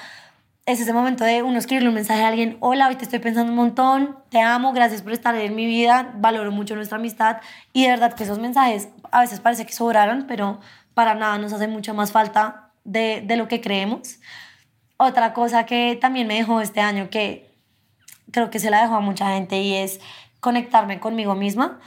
es 0.66 0.80
ese 0.80 0.94
momento 0.94 1.26
de 1.26 1.44
uno 1.44 1.58
escribirle 1.58 1.90
un 1.90 1.96
mensaje 1.96 2.24
a 2.24 2.30
alguien, 2.30 2.58
hola, 2.62 2.88
hoy 2.88 2.96
te 2.96 3.04
estoy 3.04 3.20
pensando 3.20 3.52
un 3.52 3.58
montón, 3.58 4.18
te 4.30 4.40
amo, 4.40 4.72
gracias 4.72 5.02
por 5.02 5.12
estar 5.12 5.36
en 5.36 5.56
mi 5.56 5.66
vida, 5.66 6.14
valoro 6.16 6.52
mucho 6.52 6.76
nuestra 6.76 6.98
amistad 6.98 7.38
y 7.74 7.84
de 7.84 7.90
verdad 7.90 8.14
que 8.14 8.24
esos 8.24 8.40
mensajes 8.40 8.88
a 9.12 9.22
veces 9.22 9.42
parece 9.42 9.66
que 9.66 9.74
sobraron, 9.74 10.26
pero 10.26 10.62
para 10.94 11.16
nada 11.16 11.38
nos 11.38 11.52
hace 11.52 11.68
mucho 11.68 11.94
más 11.94 12.14
falta 12.14 12.72
de, 12.86 13.22
de 13.26 13.36
lo 13.36 13.50
que 13.50 13.60
creemos. 13.60 14.20
Otra 14.96 15.34
cosa 15.34 15.66
que 15.66 15.98
también 16.00 16.28
me 16.28 16.36
dejó 16.36 16.62
este 16.62 16.80
año, 16.80 17.10
que 17.10 17.52
creo 18.32 18.50
que 18.50 18.60
se 18.60 18.70
la 18.70 18.82
dejó 18.82 18.96
a 18.96 19.02
mucha 19.02 19.34
gente 19.34 19.58
y 19.58 19.74
es 19.76 20.00
conectarme 20.40 21.02
conmigo 21.02 21.36
misma 21.36 21.80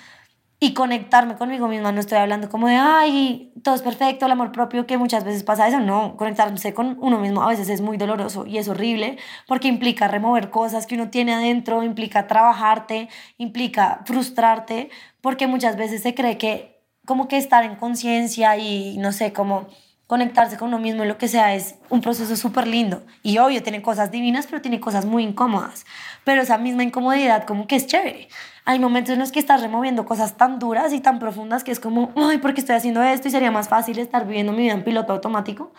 y 0.59 0.73
conectarme 0.75 1.37
conmigo 1.37 1.69
misma. 1.69 1.93
No 1.93 2.01
estoy 2.01 2.19
hablando 2.19 2.49
como 2.49 2.69
de, 2.69 2.77
ay, 2.77 3.53
todo 3.63 3.75
es 3.75 3.83
perfecto, 3.83 4.27
el 4.27 4.33
amor 4.33 4.53
propio, 4.53 4.87
que 4.87 4.99
muchas 4.99 5.25
veces 5.25 5.43
pasa 5.43 5.69
eso. 5.69 5.81
No, 5.81 6.17
conectarse 6.17 6.75
con 6.75 6.97
uno 7.01 7.19
mismo 7.19 7.43
a 7.43 7.49
veces 7.49 7.69
es 7.69 7.81
muy 7.81 7.97
doloroso 7.97 8.47
y 8.47 8.59
es 8.59 8.69
horrible 8.69 9.19
porque 9.47 9.69
implica 9.69 10.09
remover 10.09 10.51
cosas 10.51 10.87
que 10.87 10.95
uno 10.95 11.11
tiene 11.11 11.35
adentro, 11.35 11.83
implica 11.83 12.27
trabajarte, 12.27 13.09
implica 13.39 14.03
frustrarte, 14.07 14.91
porque 15.21 15.47
muchas 15.47 15.77
veces 15.77 16.03
se 16.03 16.15
cree 16.15 16.39
que 16.39 16.77
como 17.07 17.29
que 17.29 17.37
estar 17.37 17.65
en 17.65 17.77
conciencia 17.77 18.57
y 18.57 18.99
no 18.99 19.13
sé, 19.13 19.33
como 19.33 19.69
conectarse 20.07 20.57
con 20.57 20.69
uno 20.69 20.79
mismo, 20.79 21.05
lo 21.05 21.19
que 21.19 21.29
sea, 21.29 21.55
es 21.55 21.77
un 21.91 22.01
proceso 22.01 22.37
súper 22.37 22.67
lindo. 22.67 23.03
Y 23.23 23.39
obvio, 23.39 23.63
tiene 23.63 23.83
cosas 23.83 24.11
divinas, 24.11 24.47
pero 24.47 24.63
tiene 24.63 24.79
cosas 24.79 25.05
muy 25.05 25.25
incómodas. 25.25 25.85
Pero 26.25 26.43
esa 26.43 26.59
misma 26.59 26.85
incomodidad 26.85 27.45
como 27.45 27.67
que 27.67 27.77
es 27.77 27.87
chévere. 27.87 28.29
Hay 28.65 28.79
momentos 28.79 29.13
en 29.13 29.19
los 29.19 29.33
que 29.33 29.39
estás 29.39 29.61
removiendo 29.63 30.07
cosas 30.07 30.37
tan 30.37 30.59
duras 30.59 30.93
y 30.93 31.01
tan 31.01 31.19
profundas 31.19 31.65
que 31.65 31.73
es 31.73 31.81
como, 31.81 32.13
ay, 32.17 32.39
¿por 32.39 32.55
qué 32.55 32.61
estoy 32.61 32.77
haciendo 32.77 33.03
esto? 33.03 33.29
Y 33.29 33.31
sería 33.31 33.51
más 33.51 33.69
fácil 33.69 33.99
estar 33.99 34.27
viviendo 34.27 34.53
mi 34.53 34.63
vida 34.63 34.73
en 34.73 34.85
piloto 34.85 35.13
automático. 35.13 35.73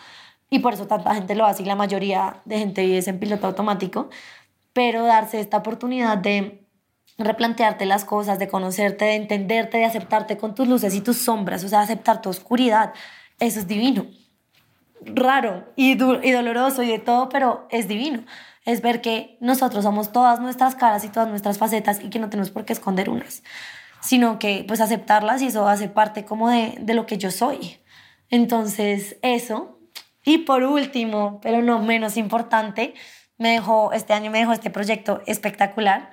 Y 0.50 0.60
por 0.60 0.74
eso 0.74 0.86
tanta 0.86 1.14
gente 1.14 1.34
lo 1.34 1.44
hace 1.44 1.62
y 1.62 1.66
la 1.66 1.74
mayoría 1.74 2.40
de 2.44 2.58
gente 2.58 2.84
vive 2.84 3.02
en 3.06 3.18
piloto 3.18 3.46
automático. 3.46 4.08
Pero 4.72 5.04
darse 5.04 5.40
esta 5.40 5.58
oportunidad 5.58 6.18
de 6.18 6.66
replantearte 7.18 7.84
las 7.84 8.04
cosas, 8.04 8.38
de 8.38 8.48
conocerte, 8.48 9.06
de 9.06 9.16
entenderte, 9.16 9.78
de 9.78 9.84
aceptarte 9.84 10.36
con 10.36 10.54
tus 10.54 10.68
luces 10.68 10.94
y 10.94 11.00
tus 11.00 11.18
sombras, 11.18 11.64
o 11.64 11.68
sea, 11.68 11.80
aceptar 11.80 12.22
tu 12.22 12.30
oscuridad, 12.30 12.92
eso 13.38 13.60
es 13.60 13.66
divino. 13.66 14.06
Raro 15.00 15.72
y, 15.76 15.92
y 15.92 16.32
doloroso 16.32 16.82
y 16.82 16.88
de 16.88 16.98
todo, 16.98 17.28
pero 17.28 17.66
es 17.70 17.88
divino. 17.88 18.24
Es 18.64 18.82
ver 18.82 19.00
que 19.00 19.38
nosotros 19.40 19.84
somos 19.84 20.12
todas 20.12 20.40
nuestras 20.40 20.74
caras 20.74 21.04
y 21.04 21.08
todas 21.08 21.28
nuestras 21.28 21.58
facetas 21.58 22.00
y 22.02 22.10
que 22.10 22.18
no 22.18 22.28
tenemos 22.28 22.50
por 22.50 22.64
qué 22.64 22.72
esconder 22.72 23.08
unas, 23.08 23.42
sino 24.00 24.38
que 24.38 24.64
pues 24.66 24.80
aceptarlas 24.80 25.40
y 25.40 25.46
eso 25.46 25.68
hace 25.68 25.88
parte 25.88 26.24
como 26.24 26.50
de, 26.50 26.76
de 26.80 26.94
lo 26.94 27.06
que 27.06 27.18
yo 27.18 27.30
soy. 27.30 27.78
Entonces, 28.30 29.16
eso. 29.22 29.78
Y 30.24 30.38
por 30.38 30.64
último, 30.64 31.40
pero 31.42 31.62
no 31.62 31.78
menos 31.78 32.16
importante, 32.16 32.94
me 33.38 33.52
dejó, 33.52 33.92
este 33.92 34.12
año 34.12 34.30
me 34.30 34.40
dejó 34.40 34.52
este 34.52 34.68
proyecto 34.68 35.22
espectacular 35.26 36.10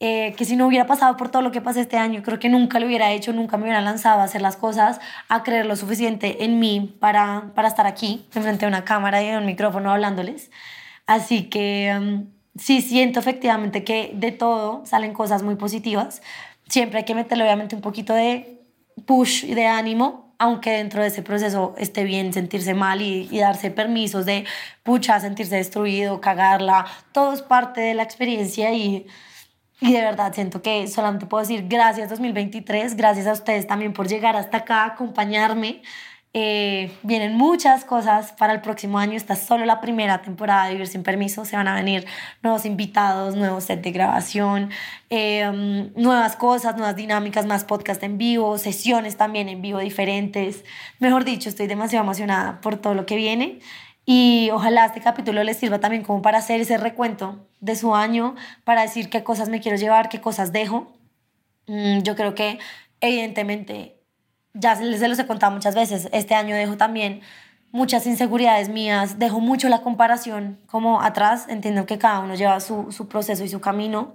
eh, 0.00 0.34
que 0.36 0.44
si 0.44 0.54
no 0.54 0.68
hubiera 0.68 0.86
pasado 0.86 1.16
por 1.16 1.28
todo 1.28 1.42
lo 1.42 1.50
que 1.50 1.60
pasé 1.60 1.80
este 1.80 1.96
año, 1.96 2.22
creo 2.22 2.38
que 2.38 2.48
nunca 2.48 2.78
lo 2.78 2.86
hubiera 2.86 3.10
hecho, 3.10 3.32
nunca 3.32 3.56
me 3.56 3.64
hubiera 3.64 3.80
lanzado 3.80 4.20
a 4.20 4.24
hacer 4.24 4.40
las 4.40 4.56
cosas, 4.56 5.00
a 5.28 5.42
creer 5.42 5.66
lo 5.66 5.74
suficiente 5.74 6.44
en 6.44 6.60
mí 6.60 6.96
para, 7.00 7.50
para 7.56 7.66
estar 7.66 7.86
aquí, 7.86 8.24
frente 8.30 8.64
a 8.64 8.68
una 8.68 8.84
cámara 8.84 9.22
y 9.22 9.34
un 9.34 9.44
micrófono 9.44 9.90
hablándoles. 9.90 10.52
Así 11.06 11.44
que 11.44 11.96
um, 11.98 12.26
sí 12.56 12.80
siento 12.80 13.18
efectivamente 13.18 13.82
que 13.82 14.12
de 14.14 14.30
todo 14.30 14.86
salen 14.86 15.12
cosas 15.14 15.42
muy 15.42 15.56
positivas. 15.56 16.22
Siempre 16.68 16.98
hay 17.00 17.04
que 17.04 17.16
meterle 17.16 17.42
obviamente 17.42 17.74
un 17.74 17.82
poquito 17.82 18.14
de 18.14 18.62
push 19.04 19.44
y 19.46 19.54
de 19.54 19.66
ánimo, 19.66 20.34
aunque 20.38 20.70
dentro 20.70 21.02
de 21.02 21.08
ese 21.08 21.22
proceso 21.22 21.74
esté 21.76 22.04
bien 22.04 22.32
sentirse 22.32 22.72
mal 22.74 23.02
y, 23.02 23.28
y, 23.32 23.38
darse 23.38 23.72
permisos 23.72 24.26
de 24.26 24.44
pucha, 24.84 25.18
sentirse 25.18 25.56
destruido, 25.56 26.20
cagarla, 26.20 26.86
todo 27.10 27.32
es 27.32 27.42
parte 27.42 27.80
de 27.80 27.94
la 27.94 28.04
experiencia 28.04 28.72
y 28.72 29.06
y 29.80 29.92
de 29.92 30.00
verdad 30.00 30.32
siento 30.34 30.62
que 30.62 30.86
solamente 30.88 31.26
puedo 31.26 31.42
decir 31.42 31.66
gracias 31.68 32.10
2023, 32.10 32.96
gracias 32.96 33.26
a 33.26 33.32
ustedes 33.32 33.66
también 33.66 33.92
por 33.92 34.08
llegar 34.08 34.36
hasta 34.36 34.58
acá, 34.58 34.84
acompañarme. 34.84 35.82
Eh, 36.34 36.92
vienen 37.02 37.34
muchas 37.36 37.86
cosas 37.86 38.32
para 38.32 38.52
el 38.52 38.60
próximo 38.60 38.98
año. 38.98 39.14
Esta 39.14 39.32
es 39.32 39.40
solo 39.40 39.64
la 39.64 39.80
primera 39.80 40.20
temporada 40.20 40.66
de 40.66 40.72
Vivir 40.72 40.86
sin 40.86 41.02
Permiso. 41.02 41.44
Se 41.46 41.56
van 41.56 41.68
a 41.68 41.74
venir 41.74 42.06
nuevos 42.42 42.66
invitados, 42.66 43.34
nuevos 43.34 43.64
set 43.64 43.82
de 43.82 43.90
grabación, 43.92 44.70
eh, 45.08 45.90
nuevas 45.96 46.36
cosas, 46.36 46.76
nuevas 46.76 46.96
dinámicas, 46.96 47.46
más 47.46 47.64
podcast 47.64 48.02
en 48.02 48.18
vivo, 48.18 48.58
sesiones 48.58 49.16
también 49.16 49.48
en 49.48 49.62
vivo 49.62 49.78
diferentes. 49.78 50.64
Mejor 50.98 51.24
dicho, 51.24 51.48
estoy 51.48 51.66
demasiado 51.66 52.04
emocionada 52.04 52.60
por 52.60 52.76
todo 52.76 52.94
lo 52.94 53.06
que 53.06 53.16
viene. 53.16 53.60
Y 54.10 54.48
ojalá 54.54 54.86
este 54.86 55.02
capítulo 55.02 55.44
les 55.44 55.58
sirva 55.58 55.80
también 55.80 56.02
como 56.02 56.22
para 56.22 56.38
hacer 56.38 56.62
ese 56.62 56.78
recuento 56.78 57.46
de 57.60 57.76
su 57.76 57.94
año, 57.94 58.36
para 58.64 58.80
decir 58.80 59.10
qué 59.10 59.22
cosas 59.22 59.50
me 59.50 59.60
quiero 59.60 59.76
llevar, 59.76 60.08
qué 60.08 60.18
cosas 60.18 60.50
dejo. 60.50 60.90
Mm, 61.66 61.98
yo 61.98 62.16
creo 62.16 62.34
que 62.34 62.58
evidentemente, 63.02 64.00
ya 64.54 64.76
se 64.76 65.08
los 65.08 65.18
he 65.18 65.26
contado 65.26 65.52
muchas 65.52 65.74
veces, 65.74 66.08
este 66.12 66.34
año 66.34 66.56
dejo 66.56 66.78
también 66.78 67.20
muchas 67.70 68.06
inseguridades 68.06 68.70
mías, 68.70 69.18
dejo 69.18 69.40
mucho 69.40 69.68
la 69.68 69.82
comparación 69.82 70.58
como 70.64 71.02
atrás, 71.02 71.44
entiendo 71.50 71.84
que 71.84 71.98
cada 71.98 72.20
uno 72.20 72.34
lleva 72.34 72.60
su, 72.60 72.90
su 72.90 73.08
proceso 73.08 73.44
y 73.44 73.50
su 73.50 73.60
camino. 73.60 74.14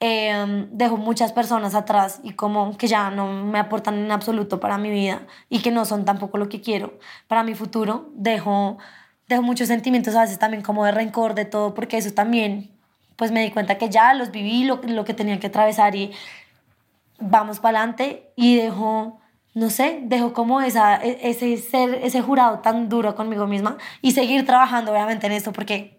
Eh, 0.00 0.66
dejo 0.72 0.96
muchas 0.96 1.32
personas 1.32 1.76
atrás 1.76 2.20
y 2.24 2.32
como 2.32 2.76
que 2.76 2.88
ya 2.88 3.10
no 3.10 3.44
me 3.44 3.60
aportan 3.60 3.98
en 3.98 4.10
absoluto 4.10 4.58
para 4.58 4.78
mi 4.78 4.90
vida 4.90 5.26
y 5.48 5.60
que 5.60 5.70
no 5.70 5.84
son 5.84 6.04
tampoco 6.04 6.38
lo 6.38 6.48
que 6.48 6.60
quiero 6.60 6.98
para 7.28 7.44
mi 7.44 7.54
futuro. 7.54 8.10
Dejo 8.14 8.78
dejo 9.28 9.42
muchos 9.42 9.68
sentimientos 9.68 10.14
a 10.14 10.22
veces 10.22 10.38
también 10.38 10.62
como 10.62 10.84
de 10.84 10.92
rencor, 10.92 11.34
de 11.34 11.44
todo, 11.44 11.74
porque 11.74 11.98
eso 11.98 12.12
también, 12.12 12.70
pues 13.16 13.30
me 13.30 13.42
di 13.42 13.50
cuenta 13.50 13.78
que 13.78 13.88
ya 13.88 14.14
los 14.14 14.30
viví, 14.30 14.64
lo, 14.64 14.80
lo 14.82 15.04
que 15.04 15.14
tenía 15.14 15.38
que 15.38 15.48
atravesar 15.48 15.94
y 15.94 16.12
vamos 17.18 17.60
para 17.60 17.78
adelante 17.78 18.32
y 18.36 18.56
dejo, 18.56 19.20
no 19.54 19.70
sé, 19.70 20.00
dejo 20.02 20.32
como 20.32 20.60
esa, 20.60 20.96
e, 20.96 21.18
ese 21.28 21.56
ser, 21.58 22.00
ese 22.02 22.22
jurado 22.22 22.60
tan 22.60 22.88
duro 22.88 23.14
conmigo 23.14 23.46
misma 23.46 23.76
y 24.00 24.12
seguir 24.12 24.46
trabajando 24.46 24.92
obviamente 24.92 25.26
en 25.26 25.32
esto 25.32 25.52
porque 25.52 25.96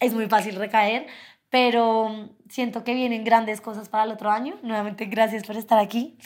es 0.00 0.12
muy 0.12 0.26
fácil 0.28 0.56
recaer, 0.56 1.06
pero 1.50 2.28
siento 2.48 2.84
que 2.84 2.94
vienen 2.94 3.24
grandes 3.24 3.60
cosas 3.60 3.88
para 3.88 4.04
el 4.04 4.10
otro 4.10 4.30
año. 4.30 4.56
Nuevamente, 4.62 5.06
gracias 5.06 5.44
por 5.44 5.56
estar 5.56 5.78
aquí. 5.78 6.18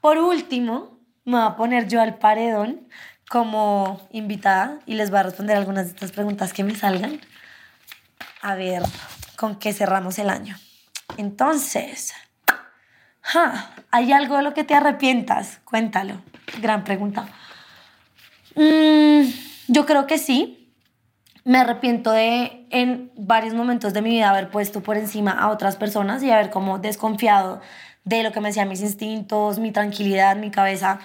Por 0.00 0.18
último, 0.18 1.00
me 1.24 1.36
voy 1.36 1.46
a 1.46 1.56
poner 1.56 1.88
yo 1.88 2.00
al 2.00 2.18
paredón 2.18 2.88
como 3.28 4.00
invitada 4.10 4.78
y 4.86 4.94
les 4.94 5.10
voy 5.10 5.20
a 5.20 5.24
responder 5.24 5.56
algunas 5.56 5.86
de 5.86 5.90
estas 5.92 6.12
preguntas 6.12 6.52
que 6.52 6.64
me 6.64 6.74
salgan. 6.74 7.20
A 8.40 8.54
ver, 8.54 8.82
¿con 9.36 9.56
qué 9.56 9.72
cerramos 9.72 10.18
el 10.18 10.30
año? 10.30 10.56
Entonces, 11.16 12.14
¿hay 13.90 14.12
algo 14.12 14.36
de 14.36 14.42
lo 14.42 14.54
que 14.54 14.64
te 14.64 14.74
arrepientas? 14.74 15.60
Cuéntalo. 15.64 16.22
Gran 16.60 16.84
pregunta. 16.84 17.28
Mm, 18.54 19.22
yo 19.68 19.86
creo 19.86 20.06
que 20.06 20.18
sí. 20.18 20.54
Me 21.44 21.58
arrepiento 21.58 22.10
de 22.10 22.66
en 22.70 23.10
varios 23.16 23.54
momentos 23.54 23.94
de 23.94 24.02
mi 24.02 24.10
vida 24.10 24.28
haber 24.28 24.50
puesto 24.50 24.82
por 24.82 24.98
encima 24.98 25.32
a 25.32 25.48
otras 25.48 25.76
personas 25.76 26.22
y 26.22 26.30
haber 26.30 26.50
como 26.50 26.78
desconfiado 26.78 27.60
de 28.04 28.22
lo 28.22 28.32
que 28.32 28.40
me 28.40 28.48
decían 28.48 28.68
mis 28.68 28.82
instintos, 28.82 29.58
mi 29.58 29.70
tranquilidad, 29.70 30.36
mi 30.36 30.50
cabeza 30.50 30.98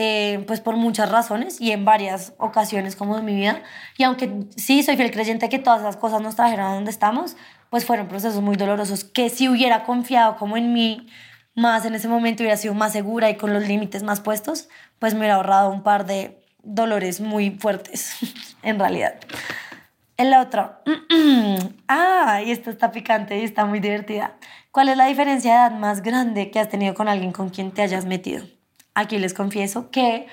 eh, 0.00 0.44
pues 0.46 0.60
por 0.60 0.76
muchas 0.76 1.10
razones 1.10 1.60
y 1.60 1.72
en 1.72 1.84
varias 1.84 2.32
ocasiones 2.38 2.94
como 2.94 3.16
de 3.16 3.22
mi 3.22 3.34
vida. 3.34 3.62
Y 3.96 4.04
aunque 4.04 4.46
sí 4.56 4.84
soy 4.84 4.96
fiel 4.96 5.10
creyente 5.10 5.48
que 5.48 5.58
todas 5.58 5.80
esas 5.80 5.96
cosas 5.96 6.22
nos 6.22 6.36
trajeron 6.36 6.66
a 6.66 6.74
donde 6.74 6.92
estamos, 6.92 7.36
pues 7.68 7.84
fueron 7.84 8.06
procesos 8.06 8.40
muy 8.40 8.56
dolorosos 8.56 9.02
que 9.02 9.28
si 9.28 9.48
hubiera 9.48 9.82
confiado 9.82 10.36
como 10.36 10.56
en 10.56 10.72
mí 10.72 11.08
más 11.56 11.84
en 11.84 11.96
ese 11.96 12.06
momento 12.06 12.44
hubiera 12.44 12.56
sido 12.56 12.74
más 12.74 12.92
segura 12.92 13.28
y 13.28 13.36
con 13.36 13.52
los 13.52 13.66
límites 13.66 14.04
más 14.04 14.20
puestos, 14.20 14.68
pues 15.00 15.14
me 15.14 15.20
hubiera 15.20 15.34
ahorrado 15.34 15.70
un 15.70 15.82
par 15.82 16.06
de 16.06 16.40
dolores 16.62 17.20
muy 17.20 17.50
fuertes, 17.50 18.14
en 18.62 18.78
realidad. 18.78 19.16
El 20.16 20.32
otro, 20.34 20.80
ah, 21.88 22.40
y 22.44 22.52
esta 22.52 22.70
está 22.70 22.92
picante 22.92 23.36
y 23.38 23.42
está 23.42 23.64
muy 23.64 23.80
divertida. 23.80 24.36
¿Cuál 24.70 24.90
es 24.90 24.96
la 24.96 25.06
diferencia 25.06 25.50
de 25.50 25.58
edad 25.58 25.70
más 25.72 26.02
grande 26.02 26.52
que 26.52 26.60
has 26.60 26.68
tenido 26.68 26.94
con 26.94 27.08
alguien 27.08 27.32
con 27.32 27.50
quien 27.50 27.72
te 27.72 27.82
hayas 27.82 28.04
metido? 28.04 28.44
Aquí 28.98 29.16
les 29.16 29.32
confieso 29.32 29.92
que 29.92 30.26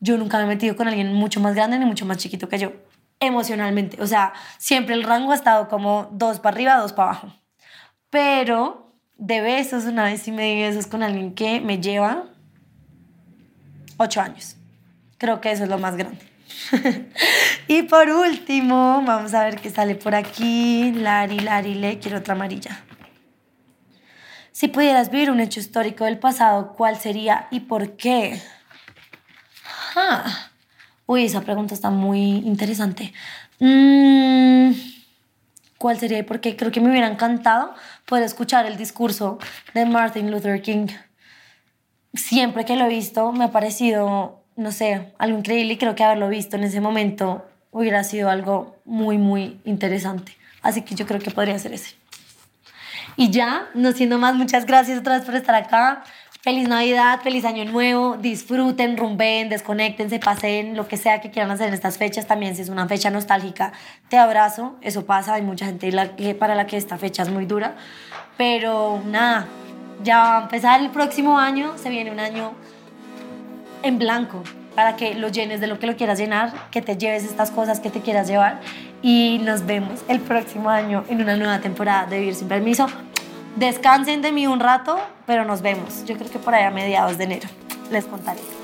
yo 0.00 0.18
nunca 0.18 0.36
me 0.36 0.44
he 0.44 0.46
metido 0.48 0.76
con 0.76 0.86
alguien 0.86 1.14
mucho 1.14 1.40
más 1.40 1.54
grande 1.54 1.78
ni 1.78 1.86
mucho 1.86 2.04
más 2.04 2.18
chiquito 2.18 2.46
que 2.46 2.58
yo, 2.58 2.72
emocionalmente. 3.20 4.02
O 4.02 4.06
sea, 4.06 4.34
siempre 4.58 4.94
el 4.94 5.02
rango 5.02 5.32
ha 5.32 5.34
estado 5.34 5.68
como 5.68 6.10
dos 6.12 6.38
para 6.38 6.54
arriba, 6.54 6.76
dos 6.76 6.92
para 6.92 7.12
abajo. 7.12 7.32
Pero 8.10 8.92
de 9.16 9.40
besos, 9.40 9.86
una 9.86 10.04
vez 10.04 10.20
sí 10.20 10.30
me 10.30 10.42
di 10.42 10.60
besos 10.60 10.86
con 10.86 11.02
alguien 11.02 11.34
que 11.34 11.62
me 11.62 11.80
lleva 11.80 12.24
ocho 13.96 14.20
años. 14.20 14.56
Creo 15.16 15.40
que 15.40 15.50
eso 15.50 15.64
es 15.64 15.70
lo 15.70 15.78
más 15.78 15.96
grande. 15.96 16.20
y 17.66 17.84
por 17.84 18.10
último, 18.10 19.02
vamos 19.06 19.32
a 19.32 19.42
ver 19.44 19.58
qué 19.58 19.70
sale 19.70 19.94
por 19.94 20.14
aquí. 20.14 20.92
Lari, 20.92 21.38
Lari, 21.38 21.74
le 21.74 21.98
quiero 21.98 22.18
otra 22.18 22.34
amarilla. 22.34 22.85
Si 24.56 24.68
pudieras 24.68 25.10
vivir 25.10 25.30
un 25.30 25.40
hecho 25.40 25.60
histórico 25.60 26.06
del 26.06 26.18
pasado, 26.18 26.72
¿cuál 26.72 26.96
sería 26.96 27.46
y 27.50 27.60
por 27.60 27.94
qué? 27.98 28.40
Uy, 31.04 31.26
esa 31.26 31.42
pregunta 31.42 31.74
está 31.74 31.90
muy 31.90 32.36
interesante. 32.36 33.12
Mm, 33.58 34.70
cuál 35.76 35.98
sería 35.98 36.20
y 36.20 36.22
por 36.22 36.40
qué. 36.40 36.56
Creo 36.56 36.72
que 36.72 36.80
me 36.80 36.88
hubiera 36.88 37.06
encantado 37.06 37.74
poder 38.06 38.24
escuchar 38.24 38.64
el 38.64 38.78
discurso 38.78 39.38
de 39.74 39.84
Martin 39.84 40.30
Luther 40.30 40.62
King. 40.62 40.86
Siempre 42.14 42.64
que 42.64 42.76
lo 42.76 42.86
he 42.86 42.88
visto 42.88 43.32
me 43.32 43.44
ha 43.44 43.50
parecido, 43.50 44.42
no 44.56 44.72
sé, 44.72 45.12
algo 45.18 45.36
increíble 45.36 45.74
y 45.74 45.76
creo 45.76 45.94
que 45.94 46.02
haberlo 46.02 46.30
visto 46.30 46.56
en 46.56 46.64
ese 46.64 46.80
momento 46.80 47.46
hubiera 47.72 48.02
sido 48.04 48.30
algo 48.30 48.78
muy, 48.86 49.18
muy 49.18 49.60
interesante. 49.64 50.34
Así 50.62 50.80
que 50.80 50.94
yo 50.94 51.06
creo 51.06 51.20
que 51.20 51.30
podría 51.30 51.58
ser 51.58 51.74
ese. 51.74 52.05
Y 53.16 53.30
ya, 53.30 53.68
no 53.74 53.92
siendo 53.92 54.18
más, 54.18 54.34
muchas 54.34 54.66
gracias 54.66 54.98
otra 54.98 55.16
vez 55.16 55.24
por 55.24 55.34
estar 55.34 55.54
acá. 55.54 56.04
Feliz 56.42 56.68
Navidad, 56.68 57.20
feliz 57.22 57.44
Año 57.44 57.64
Nuevo, 57.64 58.16
disfruten, 58.18 58.96
rumben, 58.96 59.48
desconectense, 59.48 60.20
pasen, 60.20 60.76
lo 60.76 60.86
que 60.86 60.96
sea 60.96 61.20
que 61.20 61.30
quieran 61.30 61.50
hacer 61.50 61.68
en 61.68 61.74
estas 61.74 61.98
fechas. 61.98 62.26
También 62.26 62.54
si 62.54 62.62
es 62.62 62.68
una 62.68 62.86
fecha 62.86 63.10
nostálgica, 63.10 63.72
te 64.08 64.18
abrazo, 64.18 64.76
eso 64.82 65.06
pasa, 65.06 65.34
hay 65.34 65.42
mucha 65.42 65.66
gente 65.66 65.90
para 66.34 66.54
la 66.54 66.66
que 66.66 66.76
esta 66.76 66.98
fecha 66.98 67.22
es 67.22 67.30
muy 67.30 67.46
dura. 67.46 67.74
Pero 68.36 69.02
nada, 69.06 69.46
ya 70.04 70.18
va 70.18 70.38
a 70.38 70.42
empezar 70.42 70.80
el 70.80 70.90
próximo 70.90 71.38
año, 71.38 71.76
se 71.78 71.88
viene 71.88 72.12
un 72.12 72.20
año 72.20 72.52
en 73.82 73.98
blanco 73.98 74.42
para 74.76 74.94
que 74.94 75.14
lo 75.14 75.28
llenes 75.28 75.60
de 75.60 75.66
lo 75.66 75.78
que 75.78 75.86
lo 75.86 75.96
quieras 75.96 76.18
llenar, 76.18 76.52
que 76.70 76.82
te 76.82 76.96
lleves 76.96 77.24
estas 77.24 77.50
cosas 77.50 77.80
que 77.80 77.90
te 77.90 78.02
quieras 78.02 78.28
llevar 78.28 78.60
y 79.02 79.40
nos 79.42 79.66
vemos 79.66 80.00
el 80.08 80.20
próximo 80.20 80.70
año 80.70 81.04
en 81.08 81.22
una 81.22 81.36
nueva 81.36 81.60
temporada 81.60 82.06
de 82.06 82.18
Vivir 82.18 82.34
sin 82.34 82.48
Permiso. 82.48 82.86
Descansen 83.56 84.22
de 84.22 84.32
mí 84.32 84.46
un 84.46 84.60
rato, 84.60 84.98
pero 85.26 85.44
nos 85.44 85.62
vemos. 85.62 86.04
Yo 86.04 86.16
creo 86.16 86.30
que 86.30 86.38
por 86.38 86.54
ahí 86.54 86.64
a 86.64 86.70
mediados 86.70 87.18
de 87.18 87.24
enero 87.24 87.48
les 87.90 88.04
contaré. 88.04 88.55